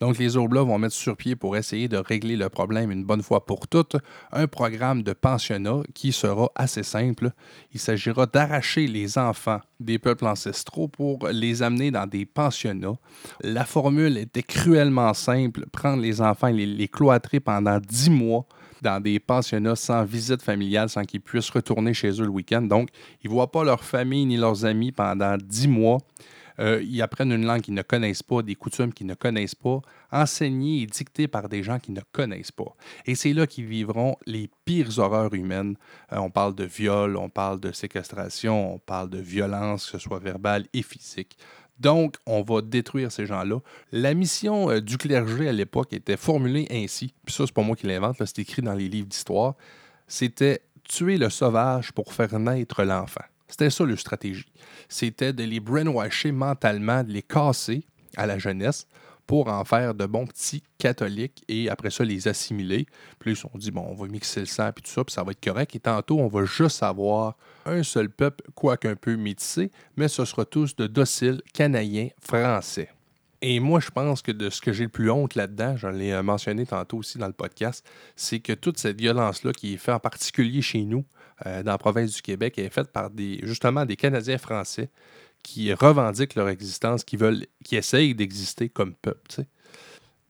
Donc, 0.00 0.18
les 0.18 0.36
Oblats 0.36 0.62
vont 0.62 0.78
mettre 0.78 0.94
sur 0.94 1.16
pied 1.16 1.34
pour 1.34 1.56
essayer 1.56 1.88
de 1.88 1.96
régler 1.96 2.36
le 2.36 2.48
problème 2.48 2.92
une 2.92 3.04
bonne 3.04 3.22
fois 3.22 3.44
pour 3.44 3.66
toutes 3.66 3.96
un 4.32 4.46
programme 4.46 5.02
de 5.02 5.12
pensionnat 5.12 5.82
qui 5.92 6.12
sera 6.12 6.50
assez 6.54 6.84
simple. 6.84 7.32
Il 7.72 7.80
s'agira 7.80 8.26
d'arracher 8.26 8.86
les 8.86 9.18
enfants 9.18 9.60
des 9.80 9.98
peuples 9.98 10.26
ancestraux 10.26 10.88
pour 10.88 11.26
les 11.28 11.62
amener 11.62 11.90
dans 11.90 12.06
des 12.06 12.26
pensionnats. 12.26 12.96
La 13.42 13.64
formule 13.64 14.16
était 14.18 14.42
cruellement 14.42 15.14
simple 15.14 15.66
prendre 15.72 16.00
les 16.00 16.20
enfants 16.20 16.48
et 16.48 16.52
les, 16.52 16.66
les 16.66 16.88
cloîtrer 16.88 17.40
pendant 17.40 17.80
dix 17.80 18.10
mois 18.10 18.46
dans 18.82 19.00
des 19.00 19.18
pensionnats 19.18 19.76
sans 19.76 20.04
visite 20.04 20.42
familiale, 20.42 20.88
sans 20.88 21.04
qu'ils 21.04 21.20
puissent 21.20 21.50
retourner 21.50 21.94
chez 21.94 22.10
eux 22.20 22.24
le 22.24 22.30
week-end. 22.30 22.62
Donc, 22.62 22.88
ils 23.22 23.28
ne 23.28 23.34
voient 23.34 23.50
pas 23.50 23.64
leur 23.64 23.84
famille 23.84 24.26
ni 24.26 24.36
leurs 24.36 24.64
amis 24.64 24.92
pendant 24.92 25.36
dix 25.36 25.68
mois. 25.68 25.98
Euh, 26.60 26.82
ils 26.82 27.02
apprennent 27.02 27.32
une 27.32 27.46
langue 27.46 27.60
qu'ils 27.60 27.74
ne 27.74 27.82
connaissent 27.82 28.22
pas, 28.22 28.42
des 28.42 28.54
coutumes 28.54 28.92
qu'ils 28.92 29.06
ne 29.06 29.14
connaissent 29.14 29.54
pas, 29.54 29.80
enseignées 30.10 30.82
et 30.82 30.86
dictées 30.86 31.28
par 31.28 31.48
des 31.48 31.62
gens 31.62 31.78
qu'ils 31.78 31.94
ne 31.94 32.00
connaissent 32.12 32.52
pas. 32.52 32.74
Et 33.06 33.14
c'est 33.14 33.32
là 33.32 33.46
qu'ils 33.46 33.66
vivront 33.66 34.16
les 34.26 34.50
pires 34.64 34.98
horreurs 34.98 35.34
humaines. 35.34 35.76
Euh, 36.12 36.16
on 36.18 36.30
parle 36.30 36.54
de 36.54 36.64
viol, 36.64 37.16
on 37.16 37.28
parle 37.28 37.60
de 37.60 37.72
séquestration, 37.72 38.74
on 38.74 38.78
parle 38.78 39.10
de 39.10 39.20
violence, 39.20 39.86
que 39.86 39.92
ce 39.92 39.98
soit 39.98 40.18
verbale 40.18 40.66
et 40.72 40.82
physique. 40.82 41.38
Donc, 41.78 42.16
on 42.26 42.42
va 42.42 42.60
détruire 42.60 43.12
ces 43.12 43.26
gens-là. 43.26 43.60
La 43.92 44.14
mission 44.14 44.70
euh, 44.70 44.80
du 44.80 44.98
clergé 44.98 45.48
à 45.48 45.52
l'époque 45.52 45.92
était 45.92 46.16
formulée 46.16 46.66
ainsi, 46.70 47.14
puis 47.24 47.34
ça, 47.34 47.44
c'est 47.46 47.54
pas 47.54 47.62
moi 47.62 47.76
qui 47.76 47.86
l'invente, 47.86 48.16
c'est 48.18 48.40
écrit 48.40 48.62
dans 48.62 48.74
les 48.74 48.88
livres 48.88 49.08
d'histoire. 49.08 49.54
C'était 50.06 50.62
tuer 50.88 51.18
le 51.18 51.30
sauvage 51.30 51.92
pour 51.92 52.12
faire 52.12 52.38
naître 52.38 52.82
l'enfant. 52.82 53.24
C'était 53.46 53.70
ça 53.70 53.84
leur 53.84 53.98
stratégie. 53.98 54.52
C'était 54.88 55.32
de 55.32 55.44
les 55.44 55.60
brainwasher 55.60 56.32
mentalement, 56.32 57.02
de 57.02 57.12
les 57.12 57.22
casser 57.22 57.86
à 58.16 58.26
la 58.26 58.38
jeunesse 58.38 58.86
pour 59.28 59.48
en 59.48 59.62
faire 59.64 59.94
de 59.94 60.06
bons 60.06 60.26
petits 60.26 60.62
catholiques 60.78 61.44
et 61.48 61.68
après 61.68 61.90
ça 61.90 62.02
les 62.02 62.26
assimiler. 62.26 62.86
Puis 63.18 63.32
ils 63.32 63.36
se 63.36 63.42
sont 63.42 63.50
dit, 63.54 63.70
bon, 63.70 63.86
on 63.86 63.94
va 63.94 64.08
mixer 64.08 64.40
le 64.40 64.46
sang 64.46 64.70
et 64.70 64.72
tout 64.72 64.90
ça, 64.90 65.04
puis 65.04 65.12
ça 65.12 65.22
va 65.22 65.32
être 65.32 65.44
correct. 65.44 65.76
Et 65.76 65.80
tantôt, 65.80 66.18
on 66.18 66.28
va 66.28 66.46
juste 66.46 66.82
avoir 66.82 67.36
un 67.66 67.82
seul 67.82 68.08
peuple, 68.08 68.42
quoique 68.54 68.88
un 68.88 68.96
peu 68.96 69.16
métissé, 69.16 69.70
mais 69.96 70.08
ce 70.08 70.24
sera 70.24 70.46
tous 70.46 70.74
de 70.76 70.86
dociles 70.86 71.42
canadiens 71.52 72.08
français. 72.18 72.88
Et 73.42 73.60
moi, 73.60 73.80
je 73.80 73.90
pense 73.90 74.22
que 74.22 74.32
de 74.32 74.48
ce 74.48 74.62
que 74.62 74.72
j'ai 74.72 74.84
le 74.84 74.90
plus 74.90 75.10
honte 75.10 75.34
là-dedans, 75.34 75.76
je 75.76 75.86
l'ai 75.88 76.10
euh, 76.10 76.22
mentionné 76.22 76.64
tantôt 76.64 76.96
aussi 76.96 77.18
dans 77.18 77.26
le 77.26 77.34
podcast, 77.34 77.86
c'est 78.16 78.40
que 78.40 78.54
toute 78.54 78.78
cette 78.78 78.98
violence-là 78.98 79.52
qui 79.52 79.74
est 79.74 79.76
faite 79.76 79.94
en 79.94 80.00
particulier 80.00 80.62
chez 80.62 80.82
nous, 80.82 81.04
euh, 81.46 81.62
dans 81.62 81.72
la 81.72 81.78
province 81.78 82.14
du 82.14 82.22
Québec, 82.22 82.58
est 82.58 82.70
faite 82.70 82.90
par 82.90 83.10
des, 83.10 83.40
justement 83.42 83.84
des 83.84 83.94
Canadiens 83.94 84.38
français 84.38 84.88
qui 85.42 85.72
revendiquent 85.72 86.34
leur 86.34 86.48
existence, 86.48 87.04
qui 87.04 87.16
veulent, 87.16 87.46
qui 87.64 87.76
essayent 87.76 88.14
d'exister 88.14 88.68
comme 88.68 88.94
peuple. 88.94 89.44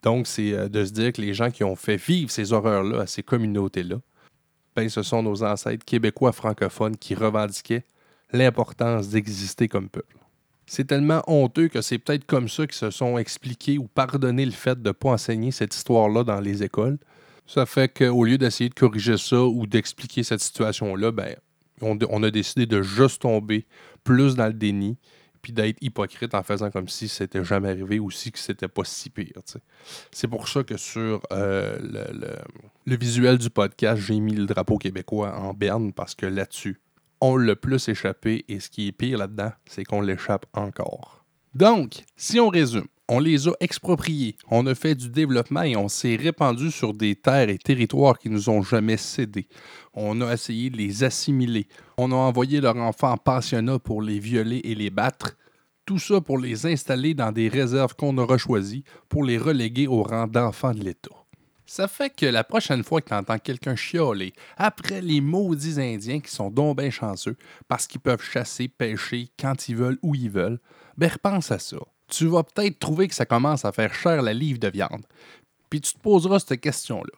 Donc, 0.02 0.26
c'est 0.26 0.52
euh, 0.52 0.68
de 0.68 0.84
se 0.84 0.92
dire 0.92 1.12
que 1.12 1.20
les 1.20 1.34
gens 1.34 1.50
qui 1.50 1.64
ont 1.64 1.76
fait 1.76 1.96
vivre 1.96 2.30
ces 2.30 2.52
horreurs-là 2.52 3.00
à 3.00 3.06
ces 3.06 3.22
communautés-là, 3.22 3.96
ben, 4.76 4.88
ce 4.88 5.02
sont 5.02 5.22
nos 5.22 5.42
ancêtres 5.42 5.84
québécois 5.84 6.32
francophones 6.32 6.96
qui 6.96 7.14
revendiquaient 7.14 7.84
l'importance 8.32 9.08
d'exister 9.08 9.66
comme 9.68 9.88
peuple. 9.88 10.16
C'est 10.66 10.86
tellement 10.86 11.22
honteux 11.26 11.68
que 11.68 11.80
c'est 11.80 11.98
peut-être 11.98 12.26
comme 12.26 12.48
ça 12.48 12.66
qu'ils 12.66 12.76
se 12.76 12.90
sont 12.90 13.16
expliqués 13.18 13.78
ou 13.78 13.88
pardonné 13.88 14.44
le 14.44 14.52
fait 14.52 14.80
de 14.80 14.88
ne 14.88 14.92
pas 14.92 15.10
enseigner 15.10 15.50
cette 15.50 15.74
histoire-là 15.74 16.24
dans 16.24 16.40
les 16.40 16.62
écoles. 16.62 16.98
Ça 17.46 17.64
fait 17.64 17.88
qu'au 17.88 18.24
lieu 18.24 18.36
d'essayer 18.36 18.68
de 18.68 18.74
corriger 18.74 19.16
ça 19.16 19.42
ou 19.42 19.66
d'expliquer 19.66 20.22
cette 20.22 20.42
situation-là, 20.42 21.10
ben, 21.10 21.34
on, 21.82 22.22
a 22.22 22.30
décidé 22.30 22.66
de 22.66 22.82
juste 22.82 23.22
tomber 23.22 23.66
plus 24.04 24.36
dans 24.36 24.46
le 24.46 24.52
déni 24.52 24.96
puis 25.40 25.52
d'être 25.52 25.78
hypocrite 25.80 26.34
en 26.34 26.42
faisant 26.42 26.70
comme 26.70 26.88
si 26.88 27.08
c'était 27.08 27.44
jamais 27.44 27.68
arrivé 27.70 28.00
ou 28.00 28.10
si 28.10 28.32
que 28.32 28.38
c'était 28.38 28.68
pas 28.68 28.82
si 28.84 29.08
pire. 29.08 29.40
C'est 30.10 30.26
pour 30.26 30.48
ça 30.48 30.64
que 30.64 30.76
sur 30.76 31.22
euh, 31.32 31.78
le, 31.80 32.36
le, 32.86 32.96
visuel 32.96 33.38
du 33.38 33.48
podcast, 33.48 34.02
j'ai 34.02 34.18
mis 34.18 34.34
le 34.34 34.46
drapeau 34.46 34.78
québécois 34.78 35.38
en 35.38 35.54
berne 35.54 35.92
parce 35.92 36.16
que 36.16 36.26
là-dessus, 36.26 36.80
on 37.20 37.36
l'a 37.36 37.54
plus 37.54 37.88
échappé 37.88 38.44
et 38.48 38.58
ce 38.60 38.68
qui 38.68 38.88
est 38.88 38.92
pire 38.92 39.18
là-dedans, 39.18 39.52
c'est 39.66 39.84
qu'on 39.84 40.00
l'échappe 40.00 40.46
encore. 40.54 41.17
Donc, 41.54 42.04
si 42.16 42.38
on 42.40 42.48
résume, 42.48 42.86
on 43.08 43.20
les 43.20 43.48
a 43.48 43.52
expropriés, 43.60 44.36
on 44.50 44.66
a 44.66 44.74
fait 44.74 44.94
du 44.94 45.08
développement 45.08 45.62
et 45.62 45.76
on 45.76 45.88
s'est 45.88 46.16
répandu 46.16 46.70
sur 46.70 46.92
des 46.92 47.16
terres 47.16 47.48
et 47.48 47.56
territoires 47.56 48.18
qui 48.18 48.28
nous 48.28 48.50
ont 48.50 48.62
jamais 48.62 48.98
cédés. 48.98 49.48
On 49.94 50.20
a 50.20 50.32
essayé 50.32 50.68
de 50.68 50.76
les 50.76 51.04
assimiler. 51.04 51.66
On 51.96 52.12
a 52.12 52.16
envoyé 52.16 52.60
leurs 52.60 52.76
enfants 52.76 53.16
en 53.26 53.78
pour 53.78 54.02
les 54.02 54.18
violer 54.18 54.60
et 54.64 54.74
les 54.74 54.90
battre. 54.90 55.36
Tout 55.86 55.98
ça 55.98 56.20
pour 56.20 56.36
les 56.36 56.66
installer 56.66 57.14
dans 57.14 57.32
des 57.32 57.48
réserves 57.48 57.94
qu'on 57.96 58.18
aura 58.18 58.36
choisies 58.36 58.84
pour 59.08 59.24
les 59.24 59.38
reléguer 59.38 59.86
au 59.86 60.02
rang 60.02 60.26
d'enfants 60.26 60.74
de 60.74 60.84
l'État. 60.84 61.27
Ça 61.70 61.86
fait 61.86 62.08
que 62.08 62.24
la 62.24 62.44
prochaine 62.44 62.82
fois 62.82 63.02
que 63.02 63.08
tu 63.08 63.14
entends 63.14 63.38
quelqu'un 63.38 63.76
chialer 63.76 64.32
après 64.56 65.02
les 65.02 65.20
maudits 65.20 65.78
Indiens 65.78 66.18
qui 66.18 66.30
sont 66.30 66.50
donc 66.50 66.78
bien 66.78 66.88
chanceux 66.88 67.36
parce 67.68 67.86
qu'ils 67.86 68.00
peuvent 68.00 68.22
chasser, 68.22 68.68
pêcher 68.68 69.28
quand 69.38 69.68
ils 69.68 69.76
veulent, 69.76 69.98
où 70.00 70.14
ils 70.14 70.30
veulent, 70.30 70.60
ben 70.96 71.10
repense 71.10 71.50
à 71.50 71.58
ça. 71.58 71.76
Tu 72.08 72.26
vas 72.26 72.42
peut-être 72.42 72.78
trouver 72.78 73.06
que 73.06 73.14
ça 73.14 73.26
commence 73.26 73.66
à 73.66 73.72
faire 73.72 73.92
cher 73.92 74.22
la 74.22 74.32
livre 74.32 74.58
de 74.58 74.68
viande. 74.68 75.04
Puis 75.68 75.82
tu 75.82 75.92
te 75.92 75.98
poseras 75.98 76.38
cette 76.38 76.58
question-là. 76.58 77.12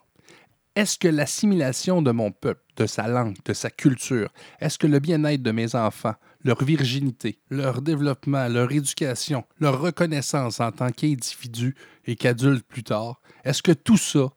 Est-ce 0.75 0.99
que 0.99 1.07
l'assimilation 1.07 2.01
de 2.01 2.11
mon 2.11 2.33
peuple, 2.33 2.61
de 2.75 2.87
sa 2.87 3.07
langue, 3.07 3.37
de 3.45 3.53
sa 3.53 3.69
culture, 3.69 4.33
est-ce 4.59 4.77
que 4.77 4.87
le 4.87 4.99
bien-être 4.99 5.41
de 5.41 5.51
mes 5.51 5.75
enfants, 5.75 6.15
leur 6.43 6.61
virginité, 6.61 7.39
leur 7.49 7.81
développement, 7.81 8.49
leur 8.49 8.69
éducation, 8.73 9.45
leur 9.59 9.79
reconnaissance 9.79 10.59
en 10.59 10.73
tant 10.73 10.91
qu'individu 10.91 11.73
et 12.05 12.17
qu'adulte 12.17 12.67
plus 12.67 12.83
tard, 12.83 13.21
est-ce 13.45 13.63
que 13.63 13.71
tout 13.71 13.97
ça 13.97 14.29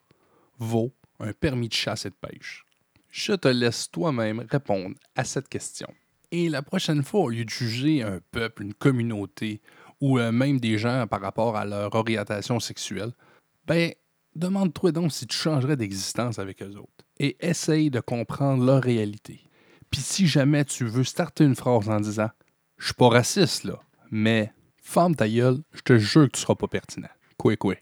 vaut 0.58 0.92
un 1.20 1.32
permis 1.32 1.68
de 1.68 1.74
chasse 1.74 2.06
et 2.06 2.10
de 2.10 2.14
pêche? 2.14 2.64
Je 3.10 3.32
te 3.32 3.48
laisse 3.48 3.90
toi-même 3.90 4.44
répondre 4.50 4.96
à 5.14 5.24
cette 5.24 5.48
question. 5.48 5.88
Et 6.32 6.48
la 6.48 6.62
prochaine 6.62 7.04
fois, 7.04 7.20
au 7.20 7.28
lieu 7.28 7.44
de 7.44 7.50
juger 7.50 8.02
un 8.02 8.18
peuple, 8.32 8.64
une 8.64 8.74
communauté 8.74 9.60
ou 10.00 10.18
euh, 10.18 10.32
même 10.32 10.58
des 10.58 10.78
gens 10.78 11.06
par 11.06 11.20
rapport 11.20 11.56
à 11.56 11.64
leur 11.64 11.94
orientation 11.94 12.58
sexuelle, 12.58 13.12
ben, 13.66 13.92
demande-toi 14.34 14.90
donc 14.90 15.12
si 15.12 15.26
tu 15.26 15.36
changerais 15.36 15.76
d'existence 15.76 16.38
avec 16.38 16.62
eux 16.62 16.76
autres 16.76 17.04
et 17.18 17.36
essaye 17.40 17.90
de 17.90 18.00
comprendre 18.00 18.64
leur 18.64 18.82
réalité. 18.82 19.40
Puis 19.90 20.00
si 20.00 20.26
jamais 20.26 20.64
tu 20.64 20.84
veux 20.84 21.04
starter 21.04 21.44
une 21.44 21.54
phrase 21.54 21.88
en 21.88 22.00
disant 22.00 22.30
Je 22.78 22.86
suis 22.86 22.94
pas 22.94 23.08
raciste 23.08 23.62
là, 23.64 23.78
mais 24.10 24.52
ferme 24.82 25.14
ta 25.14 25.28
gueule, 25.28 25.62
je 25.72 25.82
te 25.82 25.98
jure 25.98 26.26
que 26.26 26.32
tu 26.32 26.40
seras 26.40 26.56
pas 26.56 26.66
pertinent. 26.66 27.08
Quoi, 27.36 27.56
quoi. 27.56 27.76